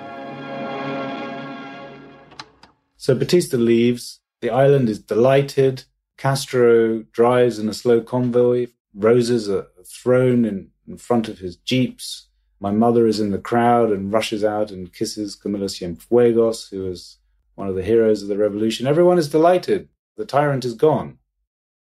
So 2.97 3.15
Batista 3.15 3.57
leaves. 3.57 4.19
The 4.41 4.51
island 4.51 4.89
is 4.89 4.99
delighted. 4.99 5.85
Castro 6.19 7.01
drives 7.01 7.57
in 7.57 7.67
a 7.67 7.73
slow 7.73 7.99
convoy. 8.01 8.67
Roses 8.93 9.49
are 9.49 9.69
thrown 9.83 10.45
in, 10.45 10.69
in 10.87 10.97
front 10.97 11.29
of 11.29 11.39
his 11.39 11.55
jeeps. 11.55 12.27
My 12.59 12.69
mother 12.69 13.07
is 13.07 13.19
in 13.19 13.31
the 13.31 13.39
crowd 13.39 13.91
and 13.91 14.13
rushes 14.13 14.43
out 14.43 14.69
and 14.69 14.93
kisses 14.93 15.35
Camilo 15.35 15.67
Cienfuegos, 15.67 16.69
who 16.69 16.85
is 16.85 17.17
one 17.55 17.67
of 17.67 17.73
the 17.73 17.81
heroes 17.81 18.21
of 18.21 18.27
the 18.27 18.37
revolution. 18.37 18.85
Everyone 18.85 19.17
is 19.17 19.29
delighted. 19.29 19.89
The 20.15 20.25
tyrant 20.25 20.63
is 20.63 20.75
gone. 20.75 21.17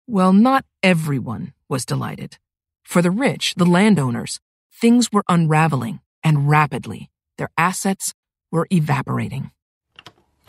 Well, 0.10 0.32
not 0.32 0.64
everyone 0.82 1.52
was 1.68 1.86
delighted. 1.86 2.38
For 2.86 3.02
the 3.02 3.12
rich, 3.12 3.56
the 3.56 3.66
landowners, 3.66 4.40
things 4.72 5.12
were 5.12 5.26
unraveling 5.28 6.00
and 6.24 6.48
rapidly. 6.48 7.10
Their 7.38 7.50
assets 7.58 8.14
were 8.50 8.68
evaporating. 8.72 9.52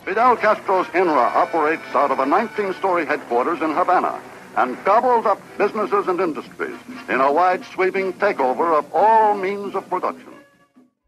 Fidel 0.05 0.37
Castro's 0.37 0.87
INRA 0.95 1.35
operates 1.35 1.83
out 1.93 2.13
of 2.13 2.21
a 2.21 2.27
19 2.27 2.73
story 2.75 3.05
headquarters 3.05 3.61
in 3.61 3.73
Havana 3.75 4.23
and 4.57 4.77
gobbles 4.85 5.27
up 5.27 5.41
businesses 5.59 6.07
and 6.07 6.21
industries 6.21 6.79
in 7.09 7.21
a 7.21 7.33
wide 7.33 7.65
sweeping 7.65 8.13
takeover 8.13 8.79
of 8.79 8.87
all 8.95 9.37
means 9.37 9.75
of 9.75 9.89
production. 9.91 10.35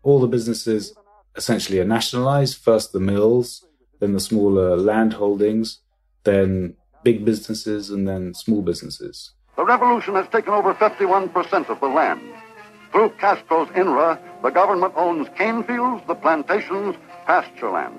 All 0.02 0.18
the 0.18 0.26
businesses 0.26 0.92
essentially 1.36 1.78
are 1.78 1.84
nationalized 1.84 2.58
first 2.58 2.92
the 2.92 2.98
mills, 2.98 3.64
then 4.00 4.12
the 4.12 4.18
smaller 4.18 4.76
land 4.76 5.12
holdings, 5.12 5.78
then 6.24 6.74
big 7.02 7.24
businesses, 7.24 7.90
and 7.90 8.06
then 8.06 8.34
small 8.34 8.62
businesses. 8.62 9.32
The 9.56 9.64
revolution 9.64 10.14
has 10.14 10.28
taken 10.28 10.52
over 10.52 10.74
51% 10.74 11.68
of 11.68 11.80
the 11.80 11.86
land. 11.86 12.22
Through 12.92 13.10
Castro's 13.20 13.68
INRA, 13.68 14.18
the 14.42 14.50
government 14.50 14.94
owns 14.96 15.28
cane 15.36 15.62
fields, 15.64 16.02
the 16.06 16.14
plantations, 16.14 16.96
pasture 17.26 17.70
land. 17.70 17.98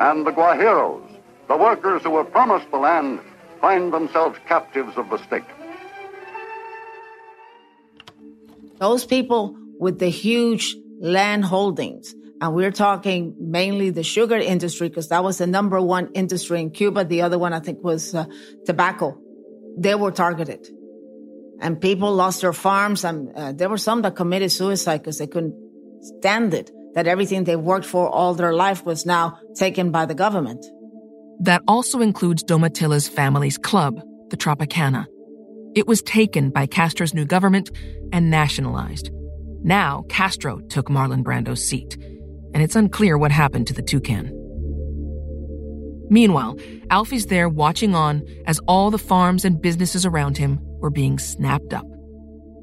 And 0.00 0.26
the 0.26 0.30
Guajiros, 0.30 1.06
the 1.48 1.56
workers 1.56 2.02
who 2.02 2.10
were 2.10 2.24
promised 2.24 2.70
the 2.70 2.78
land, 2.78 3.20
find 3.60 3.92
themselves 3.92 4.38
captives 4.46 4.96
of 4.96 5.08
the 5.10 5.18
state. 5.24 5.44
Those 8.78 9.04
people 9.04 9.56
with 9.78 9.98
the 9.98 10.10
huge 10.10 10.74
land 11.00 11.44
holdings, 11.44 12.14
and 12.40 12.54
we're 12.54 12.72
talking 12.72 13.34
mainly 13.38 13.90
the 13.90 14.02
sugar 14.02 14.36
industry 14.36 14.88
because 14.88 15.08
that 15.08 15.22
was 15.22 15.38
the 15.38 15.46
number 15.46 15.80
one 15.80 16.10
industry 16.14 16.60
in 16.60 16.70
Cuba. 16.70 17.04
The 17.04 17.22
other 17.22 17.38
one, 17.38 17.52
I 17.52 17.60
think, 17.60 17.82
was 17.82 18.14
uh, 18.14 18.26
tobacco. 18.66 19.18
They 19.78 19.94
were 19.94 20.10
targeted. 20.10 20.68
And 21.60 21.80
people 21.80 22.12
lost 22.12 22.40
their 22.40 22.52
farms, 22.52 23.04
and 23.04 23.32
uh, 23.34 23.52
there 23.52 23.68
were 23.68 23.78
some 23.78 24.02
that 24.02 24.16
committed 24.16 24.50
suicide 24.50 24.98
because 24.98 25.18
they 25.18 25.26
couldn't 25.26 25.54
stand 26.18 26.52
it, 26.52 26.70
that 26.94 27.06
everything 27.06 27.44
they 27.44 27.56
worked 27.56 27.86
for 27.86 28.08
all 28.08 28.34
their 28.34 28.52
life 28.52 28.84
was 28.84 29.06
now 29.06 29.38
taken 29.54 29.90
by 29.90 30.04
the 30.04 30.14
government. 30.14 30.64
That 31.40 31.62
also 31.66 32.00
includes 32.00 32.42
Domitilla's 32.42 33.08
family's 33.08 33.56
club, 33.56 34.00
the 34.30 34.36
Tropicana. 34.36 35.06
It 35.74 35.86
was 35.86 36.02
taken 36.02 36.50
by 36.50 36.66
Castro's 36.66 37.14
new 37.14 37.24
government 37.24 37.70
and 38.12 38.30
nationalized. 38.30 39.10
Now, 39.62 40.04
Castro 40.08 40.60
took 40.68 40.88
Marlon 40.88 41.22
Brando's 41.24 41.64
seat, 41.64 41.96
and 42.54 42.62
it's 42.62 42.76
unclear 42.76 43.18
what 43.18 43.32
happened 43.32 43.66
to 43.66 43.74
the 43.74 43.82
toucan. 43.82 44.30
Meanwhile, 46.08 46.56
Alfie's 46.90 47.26
there 47.26 47.48
watching 47.48 47.94
on 47.94 48.22
as 48.46 48.60
all 48.68 48.90
the 48.90 48.98
farms 48.98 49.44
and 49.44 49.60
businesses 49.60 50.06
around 50.06 50.38
him 50.38 50.60
were 50.62 50.90
being 50.90 51.18
snapped 51.18 51.72
up. 51.74 51.86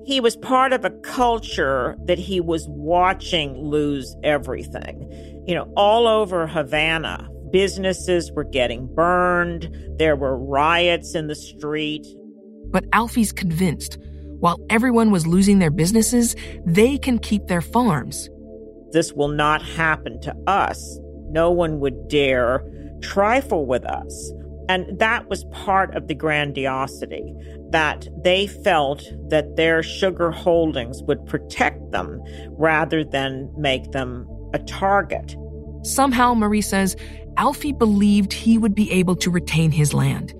He 0.06 0.20
was 0.20 0.36
part 0.38 0.74
of 0.74 0.86
a 0.86 0.90
culture 0.90 1.96
that 2.06 2.18
he 2.18 2.40
was 2.40 2.66
watching 2.70 3.54
lose 3.56 4.16
everything. 4.24 5.44
You 5.48 5.56
know, 5.56 5.72
all 5.76 6.08
over 6.08 6.48
Havana, 6.48 7.30
businesses 7.52 8.32
were 8.32 8.44
getting 8.44 8.88
burned, 8.96 9.70
there 9.98 10.16
were 10.16 10.38
riots 10.38 11.14
in 11.14 11.28
the 11.28 11.36
street. 11.36 12.06
But 12.68 12.86
Alfie's 12.94 13.32
convinced 13.32 13.98
while 14.40 14.60
everyone 14.72 15.12
was 15.12 15.28
losing 15.28 15.60
their 15.60 15.70
businesses, 15.70 16.36
they 16.66 16.98
can 16.98 17.20
keep 17.20 17.46
their 17.46 17.62
farms. 17.62 18.28
This 18.92 19.14
will 19.14 19.30
not 19.30 19.62
happen 19.62 20.20
to 20.22 20.36
us. 20.48 21.00
No 21.30 21.52
one 21.52 21.80
would 21.80 22.08
dare 22.08 22.64
trifle 23.02 23.66
with 23.66 23.86
us. 23.86 24.34
And 24.70 25.00
that 25.00 25.28
was 25.30 25.44
part 25.46 25.96
of 25.96 26.08
the 26.08 26.16
grandiosity 26.16 27.34
that 27.72 28.08
they 28.24 28.48
felt 28.48 29.04
that 29.30 29.56
their 29.56 29.84
sugar 29.84 30.32
holdings 30.32 31.02
would 31.04 31.26
protect 31.26 31.92
them 31.92 32.22
rather 32.52 33.04
than 33.04 33.52
make 33.58 33.92
them 33.92 34.28
a 34.54 34.60
target. 34.60 35.36
Somehow, 35.84 36.34
Marie 36.34 36.62
says, 36.62 36.96
Alfie 37.38 37.72
believed 37.72 38.34
he 38.34 38.58
would 38.58 38.76
be 38.76 38.92
able 38.92 39.16
to 39.16 39.32
retain 39.32 39.72
his 39.72 39.94
land, 39.94 40.34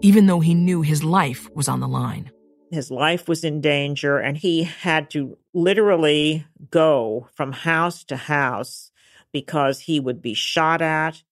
even 0.00 0.26
though 0.26 0.40
he 0.40 0.54
knew 0.54 0.82
his 0.82 1.02
life 1.02 1.48
was 1.54 1.68
on 1.68 1.80
the 1.80 1.88
line. 1.88 2.30
His 2.76 2.90
life 2.90 3.26
was 3.26 3.42
in 3.42 3.62
danger, 3.62 4.18
and 4.18 4.36
he 4.36 4.64
had 4.64 5.08
to 5.12 5.38
literally 5.54 6.44
go 6.70 7.26
from 7.32 7.52
house 7.52 8.04
to 8.04 8.16
house 8.16 8.90
because 9.32 9.80
he 9.80 9.98
would 9.98 10.20
be 10.20 10.34
shot 10.34 10.82
at. 10.82 11.22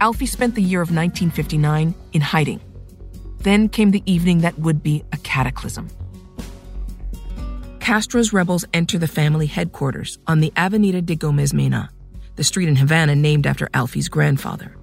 Alfie 0.00 0.24
spent 0.24 0.54
the 0.54 0.62
year 0.62 0.80
of 0.80 0.88
1959 0.88 1.94
in 2.14 2.20
hiding. 2.22 2.60
Then 3.40 3.68
came 3.68 3.90
the 3.90 4.02
evening 4.10 4.38
that 4.38 4.58
would 4.58 4.82
be 4.82 5.04
a 5.12 5.18
cataclysm. 5.18 5.90
Castro's 7.78 8.32
rebels 8.32 8.64
enter 8.72 8.96
the 8.96 9.06
family 9.06 9.44
headquarters 9.44 10.18
on 10.26 10.40
the 10.40 10.50
Avenida 10.56 11.02
de 11.02 11.14
Gomez 11.14 11.52
Mena, 11.52 11.90
the 12.36 12.44
street 12.44 12.70
in 12.70 12.76
Havana 12.76 13.14
named 13.14 13.46
after 13.46 13.68
Alfie's 13.74 14.08
grandfather. 14.08 14.74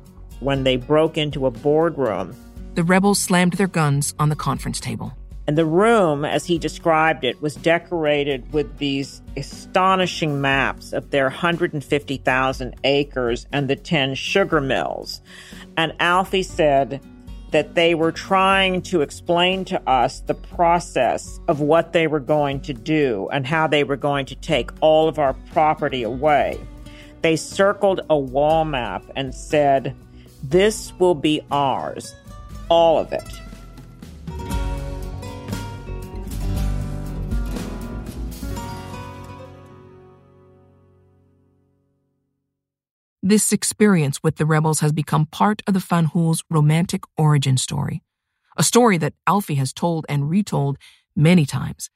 When 0.42 0.64
they 0.64 0.76
broke 0.76 1.18
into 1.18 1.48
a 1.48 1.52
boardroom, 1.52 2.36
the 2.76 2.84
rebels 2.84 3.18
slammed 3.18 3.54
their 3.54 3.66
guns 3.66 4.14
on 4.20 4.30
the 4.30 4.36
conference 4.36 4.80
table. 4.80 5.18
And 5.48 5.58
the 5.58 5.66
room, 5.66 6.24
as 6.24 6.46
he 6.46 6.58
described 6.58 7.24
it, 7.24 7.42
was 7.42 7.56
decorated 7.56 8.54
with 8.54 8.78
these 8.78 9.22
astonishing 9.36 10.40
maps 10.40 10.94
of 10.94 11.10
their 11.10 11.26
150,000 11.26 12.76
acres 12.84 13.48
and 13.52 13.70
the 13.70 13.76
10 13.76 14.16
sugar 14.16 14.62
mills. 14.62 15.22
And 15.76 15.94
Alfie 16.00 16.44
said 16.44 17.02
that 17.52 17.76
they 17.76 17.96
were 17.96 18.12
trying 18.12 18.82
to 18.82 19.02
explain 19.02 19.66
to 19.66 19.90
us 19.90 20.22
the 20.22 20.34
process 20.34 21.40
of 21.48 21.60
what 21.60 21.92
they 21.92 22.08
were 22.08 22.20
going 22.20 22.62
to 22.62 22.74
do 22.74 23.28
and 23.32 23.46
how 23.46 23.68
they 23.68 23.84
were 23.84 23.98
going 23.98 24.26
to 24.28 24.36
take 24.36 24.72
all 24.80 25.08
of 25.08 25.20
our 25.20 25.34
property 25.52 26.04
away. 26.04 26.60
They 27.22 27.36
circled 27.36 28.02
a 28.10 28.18
wall 28.18 28.64
map 28.64 29.04
and 29.16 29.36
said, 29.36 29.96
This 30.44 30.94
will 30.98 31.16
be 31.16 31.42
ours, 31.52 32.16
all 32.70 32.98
of 32.98 33.12
it. 33.12 34.61
This 43.24 43.54
experience 43.54 44.24
with 44.24 44.38
the 44.38 44.48
rebels 44.48 44.80
has 44.80 44.92
become 44.92 45.28
part 45.28 45.62
of 45.68 45.76
the 45.76 45.80
Fanjul's 45.80 46.44
romantic 46.50 47.04
origin 47.18 47.56
story, 47.56 48.02
a 48.58 48.64
story 48.64 48.98
that 48.98 49.14
Alfie 49.28 49.56
has 49.56 49.74
told 49.74 50.08
and 50.10 50.28
retold 50.28 50.80
many 51.16 51.46
times. 51.46 51.92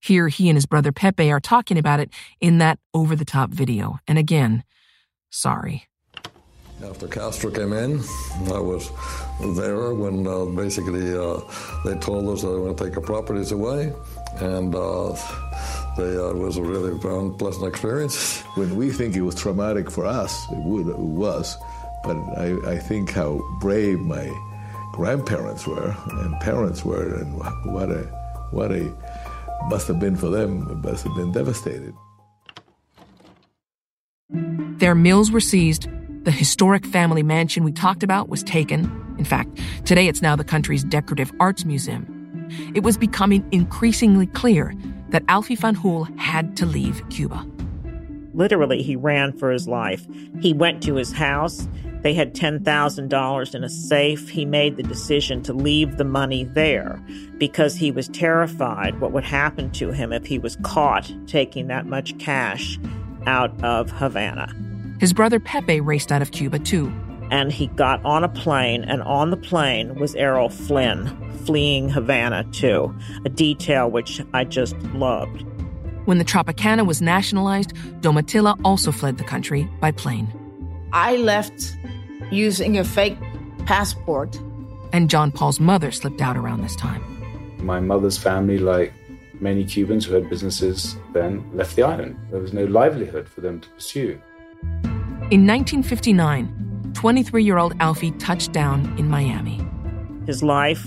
Here, 0.00 0.28
he 0.28 0.48
and 0.48 0.56
his 0.56 0.66
brother 0.66 0.92
Pepe 0.92 1.28
are 1.32 1.40
talking 1.40 1.76
about 1.76 1.98
it 1.98 2.10
in 2.40 2.58
that 2.58 2.78
over 2.94 3.16
the 3.16 3.24
top 3.24 3.50
video. 3.50 3.98
And 4.06 4.16
again, 4.16 4.62
sorry. 5.28 5.88
After 6.84 7.08
Castro 7.08 7.50
came 7.50 7.72
in, 7.72 7.98
I 8.46 8.60
was 8.60 8.90
there 9.56 9.92
when 9.92 10.24
uh, 10.24 10.44
basically 10.44 11.12
uh, 11.12 11.40
they 11.84 11.98
told 11.98 12.28
us 12.28 12.42
they 12.42 12.48
were 12.48 12.60
going 12.60 12.76
to 12.76 12.84
take 12.84 12.96
our 12.96 13.02
properties 13.02 13.50
away. 13.50 13.92
And 14.36 14.72
uh, 14.74 15.16
they, 16.00 16.16
uh, 16.16 16.30
it 16.30 16.36
was 16.36 16.56
a 16.56 16.62
really 16.62 16.92
unpleasant 16.92 17.66
experience. 17.66 18.40
When 18.56 18.76
we 18.76 18.90
think 18.90 19.14
it 19.14 19.22
was 19.22 19.34
traumatic 19.34 19.90
for 19.90 20.06
us, 20.06 20.50
it, 20.50 20.58
would, 20.58 20.88
it 20.88 20.98
was. 20.98 21.56
But 22.02 22.16
I, 22.36 22.72
I 22.72 22.78
think 22.78 23.10
how 23.10 23.40
brave 23.60 24.00
my 24.00 24.30
grandparents 24.92 25.66
were 25.66 25.94
and 26.06 26.40
parents 26.40 26.84
were, 26.84 27.14
and 27.14 27.36
what 27.74 27.90
a, 27.90 28.02
what 28.50 28.72
a, 28.72 28.92
must 29.68 29.86
have 29.88 30.00
been 30.00 30.16
for 30.16 30.28
them, 30.28 30.66
it 30.70 30.76
must 30.76 31.04
have 31.04 31.14
been 31.14 31.32
devastated. 31.32 31.94
Their 34.78 34.94
mills 34.94 35.30
were 35.30 35.40
seized. 35.40 35.88
The 36.24 36.30
historic 36.30 36.86
family 36.86 37.22
mansion 37.22 37.64
we 37.64 37.72
talked 37.72 38.02
about 38.02 38.28
was 38.28 38.42
taken. 38.42 39.14
In 39.18 39.24
fact, 39.24 39.58
today 39.84 40.08
it's 40.08 40.22
now 40.22 40.36
the 40.36 40.44
country's 40.44 40.84
decorative 40.84 41.30
arts 41.38 41.64
museum. 41.66 42.16
It 42.74 42.82
was 42.82 42.96
becoming 42.96 43.46
increasingly 43.52 44.26
clear 44.26 44.74
that 45.10 45.24
Alfie 45.28 45.56
Fanjul 45.56 46.16
had 46.18 46.56
to 46.56 46.66
leave 46.66 47.02
Cuba. 47.10 47.46
Literally, 48.32 48.82
he 48.82 48.96
ran 48.96 49.32
for 49.32 49.50
his 49.50 49.66
life. 49.66 50.06
He 50.40 50.52
went 50.52 50.82
to 50.84 50.94
his 50.94 51.12
house. 51.12 51.68
They 52.02 52.14
had 52.14 52.34
$10,000 52.34 53.54
in 53.54 53.64
a 53.64 53.68
safe. 53.68 54.28
He 54.28 54.44
made 54.44 54.76
the 54.76 54.82
decision 54.82 55.42
to 55.42 55.52
leave 55.52 55.96
the 55.96 56.04
money 56.04 56.44
there 56.44 57.02
because 57.38 57.76
he 57.76 57.90
was 57.90 58.08
terrified 58.08 59.00
what 59.00 59.12
would 59.12 59.24
happen 59.24 59.70
to 59.72 59.90
him 59.90 60.12
if 60.12 60.24
he 60.26 60.38
was 60.38 60.56
caught 60.62 61.12
taking 61.26 61.66
that 61.66 61.86
much 61.86 62.18
cash 62.18 62.78
out 63.26 63.52
of 63.62 63.90
Havana. 63.90 64.54
His 65.00 65.12
brother 65.12 65.40
Pepe 65.40 65.80
raced 65.80 66.12
out 66.12 66.22
of 66.22 66.30
Cuba 66.30 66.58
too. 66.58 66.92
And 67.30 67.52
he 67.52 67.68
got 67.68 68.04
on 68.04 68.24
a 68.24 68.28
plane, 68.28 68.84
and 68.84 69.02
on 69.02 69.30
the 69.30 69.36
plane 69.36 69.94
was 69.94 70.14
Errol 70.16 70.48
Flynn, 70.48 71.06
fleeing 71.44 71.88
Havana 71.88 72.44
too, 72.52 72.94
a 73.24 73.28
detail 73.28 73.90
which 73.90 74.20
I 74.34 74.44
just 74.44 74.76
loved. 74.94 75.44
When 76.06 76.18
the 76.18 76.24
Tropicana 76.24 76.86
was 76.86 77.00
nationalized, 77.00 77.74
Domitilla 78.00 78.58
also 78.64 78.90
fled 78.90 79.18
the 79.18 79.24
country 79.24 79.68
by 79.80 79.92
plane. 79.92 80.28
I 80.92 81.16
left 81.18 81.76
using 82.30 82.78
a 82.78 82.84
fake 82.84 83.18
passport. 83.66 84.40
And 84.92 85.08
John 85.08 85.30
Paul's 85.30 85.60
mother 85.60 85.92
slipped 85.92 86.20
out 86.20 86.36
around 86.36 86.62
this 86.62 86.74
time. 86.74 87.04
My 87.58 87.78
mother's 87.78 88.18
family, 88.18 88.58
like 88.58 88.92
many 89.40 89.64
Cubans 89.64 90.04
who 90.04 90.14
had 90.14 90.28
businesses 90.28 90.96
then, 91.12 91.48
left 91.54 91.76
the 91.76 91.84
island. 91.84 92.18
There 92.30 92.40
was 92.40 92.52
no 92.52 92.64
livelihood 92.64 93.28
for 93.28 93.40
them 93.40 93.60
to 93.60 93.68
pursue. 93.68 94.20
In 95.30 95.46
1959, 95.46 96.69
23 96.94 97.42
year 97.42 97.58
old 97.58 97.74
Alfie 97.80 98.10
touched 98.12 98.52
down 98.52 98.94
in 98.98 99.08
Miami. 99.08 99.60
His 100.26 100.42
life 100.42 100.86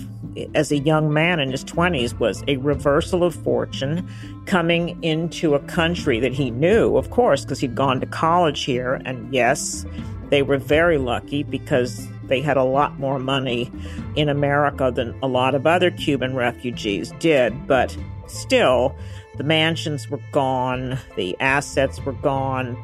as 0.54 0.72
a 0.72 0.78
young 0.78 1.12
man 1.12 1.40
in 1.40 1.50
his 1.50 1.64
20s 1.64 2.18
was 2.18 2.42
a 2.48 2.56
reversal 2.58 3.24
of 3.24 3.34
fortune 3.34 4.08
coming 4.46 5.02
into 5.02 5.54
a 5.54 5.60
country 5.60 6.20
that 6.20 6.32
he 6.32 6.50
knew, 6.50 6.96
of 6.96 7.10
course, 7.10 7.44
because 7.44 7.60
he'd 7.60 7.74
gone 7.74 8.00
to 8.00 8.06
college 8.06 8.64
here. 8.64 9.00
And 9.04 9.32
yes, 9.32 9.86
they 10.30 10.42
were 10.42 10.58
very 10.58 10.98
lucky 10.98 11.42
because 11.42 12.08
they 12.24 12.40
had 12.40 12.56
a 12.56 12.64
lot 12.64 12.98
more 12.98 13.18
money 13.18 13.70
in 14.16 14.28
America 14.28 14.90
than 14.94 15.16
a 15.22 15.28
lot 15.28 15.54
of 15.54 15.66
other 15.66 15.90
Cuban 15.90 16.34
refugees 16.34 17.12
did. 17.18 17.66
But 17.66 17.96
still, 18.26 18.94
the 19.36 19.44
mansions 19.44 20.08
were 20.08 20.20
gone, 20.32 20.98
the 21.16 21.36
assets 21.40 22.00
were 22.04 22.12
gone. 22.12 22.76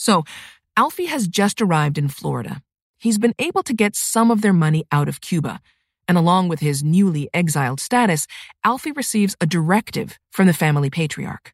So, 0.00 0.24
Alfie 0.78 1.12
has 1.12 1.28
just 1.28 1.60
arrived 1.60 1.98
in 1.98 2.08
Florida. 2.08 2.62
He's 2.96 3.18
been 3.18 3.34
able 3.38 3.62
to 3.64 3.74
get 3.74 3.94
some 3.94 4.30
of 4.30 4.40
their 4.40 4.54
money 4.54 4.86
out 4.90 5.10
of 5.10 5.20
Cuba. 5.20 5.60
And 6.08 6.16
along 6.16 6.48
with 6.48 6.60
his 6.60 6.82
newly 6.82 7.28
exiled 7.34 7.80
status, 7.80 8.26
Alfie 8.64 8.92
receives 8.92 9.36
a 9.42 9.46
directive 9.46 10.18
from 10.30 10.46
the 10.46 10.54
family 10.54 10.88
patriarch. 10.88 11.52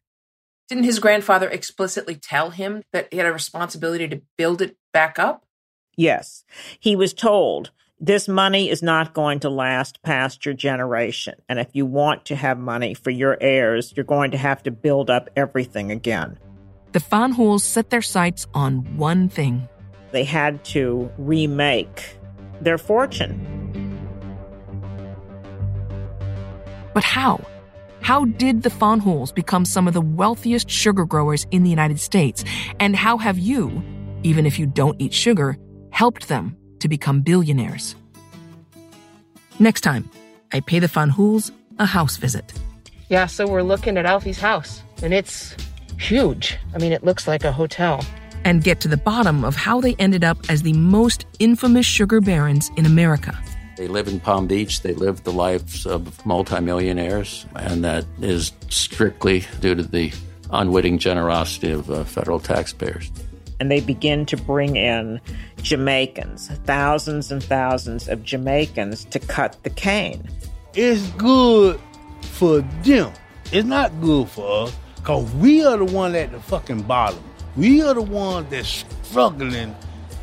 Didn't 0.69 0.85
his 0.85 0.99
grandfather 0.99 1.49
explicitly 1.49 2.15
tell 2.15 2.51
him 2.51 2.83
that 2.93 3.09
he 3.11 3.17
had 3.17 3.27
a 3.27 3.33
responsibility 3.33 4.07
to 4.07 4.21
build 4.37 4.61
it 4.61 4.77
back 4.93 5.19
up? 5.19 5.45
Yes. 5.97 6.45
He 6.79 6.95
was 6.95 7.13
told 7.13 7.71
this 7.99 8.29
money 8.29 8.69
is 8.69 8.81
not 8.81 9.13
going 9.13 9.41
to 9.41 9.49
last 9.49 10.01
past 10.03 10.45
your 10.45 10.55
generation. 10.55 11.35
And 11.49 11.59
if 11.59 11.67
you 11.73 11.85
want 11.85 12.23
to 12.25 12.37
have 12.37 12.57
money 12.57 12.93
for 12.93 13.09
your 13.09 13.37
heirs, 13.41 13.91
you're 13.93 14.05
going 14.05 14.31
to 14.31 14.37
have 14.37 14.63
to 14.63 14.71
build 14.71 15.09
up 15.09 15.29
everything 15.35 15.91
again. 15.91 16.39
The 16.93 16.99
Fanjuls 16.99 17.61
set 17.61 17.89
their 17.89 18.01
sights 18.01 18.47
on 18.53 18.97
one 18.97 19.29
thing. 19.29 19.67
They 20.11 20.23
had 20.23 20.63
to 20.65 21.11
remake 21.17 22.17
their 22.61 22.77
fortune. 22.77 23.53
But 26.93 27.03
how? 27.03 27.45
How 28.01 28.25
did 28.25 28.63
the 28.63 28.69
Fanjuls 28.69 29.35
become 29.35 29.65
some 29.65 29.87
of 29.87 29.93
the 29.93 30.01
wealthiest 30.01 30.69
sugar 30.69 31.05
growers 31.05 31.45
in 31.51 31.63
the 31.63 31.69
United 31.69 31.99
States? 31.99 32.43
And 32.79 32.95
how 32.95 33.17
have 33.17 33.37
you, 33.37 33.83
even 34.23 34.45
if 34.45 34.57
you 34.57 34.65
don't 34.65 34.99
eat 34.99 35.13
sugar, 35.13 35.57
helped 35.91 36.29
them 36.29 36.55
to 36.79 36.87
become 36.87 37.21
billionaires? 37.21 37.95
Next 39.59 39.81
time, 39.81 40.09
I 40.53 40.61
pay 40.61 40.79
the 40.79 40.87
Fanjuls 40.87 41.51
a 41.79 41.85
house 41.85 42.17
visit. 42.17 42.53
Yeah, 43.09 43.25
so 43.25 43.47
we're 43.47 43.61
looking 43.61 43.97
at 43.97 44.05
Alfie's 44.05 44.39
house, 44.39 44.81
and 45.01 45.13
it's 45.13 45.55
huge. 45.97 46.57
I 46.73 46.77
mean, 46.77 46.91
it 46.91 47.03
looks 47.03 47.27
like 47.27 47.43
a 47.43 47.51
hotel. 47.51 48.03
And 48.43 48.63
get 48.63 48.79
to 48.81 48.87
the 48.87 48.97
bottom 48.97 49.43
of 49.43 49.55
how 49.55 49.81
they 49.81 49.95
ended 49.95 50.23
up 50.23 50.37
as 50.49 50.61
the 50.61 50.73
most 50.73 51.25
infamous 51.39 51.85
sugar 51.85 52.21
barons 52.21 52.71
in 52.77 52.85
America. 52.85 53.37
They 53.75 53.87
live 53.87 54.07
in 54.07 54.19
Palm 54.19 54.47
Beach. 54.47 54.81
They 54.81 54.93
live 54.93 55.23
the 55.23 55.31
lives 55.31 55.85
of 55.85 56.25
multimillionaires, 56.25 57.45
and 57.55 57.83
that 57.83 58.05
is 58.21 58.51
strictly 58.69 59.45
due 59.59 59.75
to 59.75 59.83
the 59.83 60.11
unwitting 60.51 60.97
generosity 60.97 61.71
of 61.71 61.91
uh, 61.91 62.03
federal 62.03 62.39
taxpayers. 62.39 63.11
And 63.59 63.69
they 63.69 63.81
begin 63.81 64.25
to 64.27 64.37
bring 64.37 64.77
in 64.77 65.19
Jamaicans, 65.61 66.47
thousands 66.63 67.31
and 67.31 67.43
thousands 67.43 68.07
of 68.07 68.23
Jamaicans 68.23 69.05
to 69.05 69.19
cut 69.19 69.57
the 69.63 69.69
cane. 69.69 70.27
It's 70.73 71.07
good 71.11 71.79
for 72.21 72.61
them. 72.83 73.11
It's 73.51 73.67
not 73.67 73.99
good 73.99 74.29
for 74.29 74.67
us 74.67 74.75
because 74.97 75.31
we 75.35 75.63
are 75.65 75.77
the 75.77 75.85
one 75.85 76.15
at 76.15 76.31
the 76.31 76.39
fucking 76.39 76.81
bottom. 76.83 77.23
We 77.55 77.81
are 77.81 77.93
the 77.93 78.01
ones 78.01 78.49
that's 78.49 78.85
struggling 79.03 79.75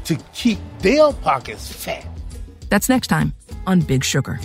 to 0.04 0.16
keep 0.32 0.58
their 0.80 1.12
pockets 1.12 1.72
fat. 1.72 2.06
That's 2.68 2.88
next 2.88 3.08
time 3.08 3.34
on 3.66 3.80
Big 3.80 4.04
Sugar. 4.04 4.38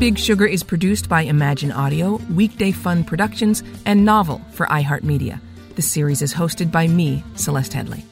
Big 0.00 0.18
Sugar 0.18 0.46
is 0.46 0.62
produced 0.62 1.10
by 1.10 1.22
Imagine 1.22 1.70
Audio, 1.70 2.16
Weekday 2.34 2.72
Fun 2.72 3.04
Productions, 3.04 3.62
and 3.84 4.04
Novel 4.04 4.40
for 4.52 4.66
iHeartMedia. 4.66 5.38
The 5.76 5.82
series 5.82 6.22
is 6.22 6.32
hosted 6.32 6.72
by 6.72 6.86
me, 6.86 7.22
Celeste 7.36 7.72
Headlee. 7.72 8.09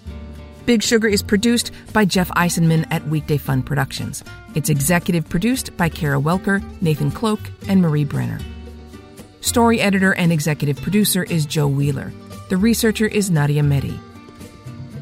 Big 0.68 0.82
Sugar 0.82 1.08
is 1.08 1.22
produced 1.22 1.70
by 1.94 2.04
Jeff 2.04 2.28
Eisenman 2.32 2.86
at 2.90 3.02
Weekday 3.08 3.38
Fun 3.38 3.62
Productions. 3.62 4.22
It's 4.54 4.68
executive 4.68 5.26
produced 5.26 5.74
by 5.78 5.88
Kara 5.88 6.20
Welker, 6.20 6.62
Nathan 6.82 7.10
Cloak, 7.10 7.40
and 7.68 7.80
Marie 7.80 8.04
Brenner. 8.04 8.38
Story 9.40 9.80
editor 9.80 10.12
and 10.12 10.30
executive 10.30 10.76
producer 10.82 11.22
is 11.22 11.46
Joe 11.46 11.68
Wheeler. 11.68 12.12
The 12.50 12.58
researcher 12.58 13.06
is 13.06 13.30
Nadia 13.30 13.62
Mehdi. 13.62 13.98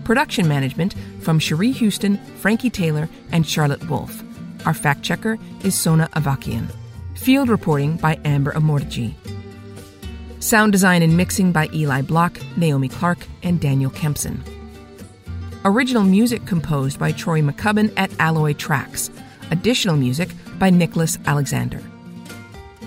Production 0.04 0.46
management 0.46 0.94
from 1.18 1.40
Cherie 1.40 1.72
Houston, 1.72 2.16
Frankie 2.36 2.70
Taylor, 2.70 3.08
and 3.32 3.44
Charlotte 3.44 3.90
Wolf. 3.90 4.22
Our 4.66 4.74
fact 4.74 5.02
checker 5.02 5.36
is 5.64 5.74
Sona 5.74 6.08
Avakian. 6.12 6.70
Field 7.16 7.48
reporting 7.48 7.96
by 7.96 8.20
Amber 8.24 8.52
Amortigi. 8.52 9.14
Sound 10.38 10.70
design 10.70 11.02
and 11.02 11.16
mixing 11.16 11.50
by 11.50 11.68
Eli 11.74 12.02
Block, 12.02 12.38
Naomi 12.56 12.88
Clark, 12.88 13.18
and 13.42 13.60
Daniel 13.60 13.90
Kempson. 13.90 14.44
Original 15.66 16.04
music 16.04 16.46
composed 16.46 16.96
by 16.96 17.10
Troy 17.10 17.40
McCubbin 17.40 17.92
at 17.96 18.12
Alloy 18.20 18.52
Tracks. 18.52 19.10
Additional 19.50 19.96
music 19.96 20.28
by 20.60 20.70
Nicholas 20.70 21.18
Alexander. 21.26 21.82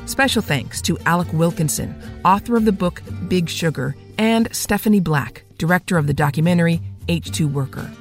Special 0.05 0.41
thanks 0.41 0.82
to 0.84 0.97
Alec 0.99 1.27
Wilkinson, 1.34 1.93
author 2.23 2.55
of 2.55 2.63
the 2.63 2.71
book 2.71 3.01
Big 3.27 3.49
Sugar, 3.49 3.97
and 4.17 4.47
Stephanie 4.55 5.01
Black, 5.01 5.43
director 5.57 5.97
of 5.97 6.07
the 6.07 6.13
documentary 6.13 6.80
H2 7.09 7.51
Worker. 7.51 7.91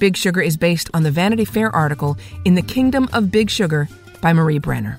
Big 0.00 0.16
Sugar 0.16 0.40
is 0.40 0.56
based 0.56 0.90
on 0.92 1.04
the 1.04 1.12
Vanity 1.12 1.44
Fair 1.44 1.70
article 1.70 2.18
In 2.44 2.56
the 2.56 2.62
Kingdom 2.62 3.08
of 3.12 3.30
Big 3.30 3.48
Sugar 3.48 3.88
by 4.20 4.32
Marie 4.32 4.58
Brenner. 4.58 4.98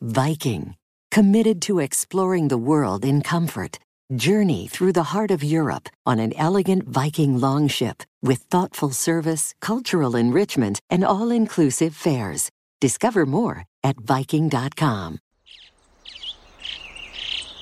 Viking, 0.00 0.76
committed 1.10 1.62
to 1.62 1.78
exploring 1.78 2.48
the 2.48 2.58
world 2.58 3.04
in 3.04 3.22
comfort. 3.22 3.78
Journey 4.14 4.68
through 4.68 4.92
the 4.92 5.02
heart 5.14 5.30
of 5.30 5.42
Europe 5.42 5.88
on 6.04 6.18
an 6.18 6.32
elegant 6.36 6.86
Viking 6.86 7.40
longship 7.40 8.02
with 8.22 8.38
thoughtful 8.50 8.90
service, 8.90 9.54
cultural 9.60 10.14
enrichment, 10.14 10.80
and 10.90 11.04
all 11.04 11.30
inclusive 11.30 11.94
fares. 11.94 12.50
Discover 12.80 13.26
more 13.26 13.64
at 13.82 13.96
Viking.com. 13.96 15.18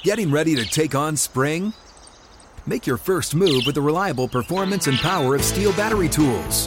Getting 0.03 0.31
ready 0.31 0.55
to 0.57 0.67
take 0.67 0.95
on 0.95 1.17
spring? 1.17 1.73
Make 2.67 2.87
your 2.87 2.99
first 2.99 3.35
move 3.35 3.63
with 3.65 3.75
the 3.77 3.83
reliable 3.83 4.29
performance 4.29 4.87
and 4.87 4.99
power 4.99 5.35
of 5.35 5.43
STIHL 5.43 5.73
battery 5.77 6.09
tools. 6.09 6.67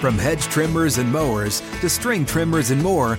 From 0.00 0.16
hedge 0.18 0.44
trimmers 0.44 0.98
and 0.98 1.12
mowers 1.12 1.60
to 1.80 1.90
string 1.90 2.24
trimmers 2.24 2.70
and 2.70 2.82
more, 2.82 3.18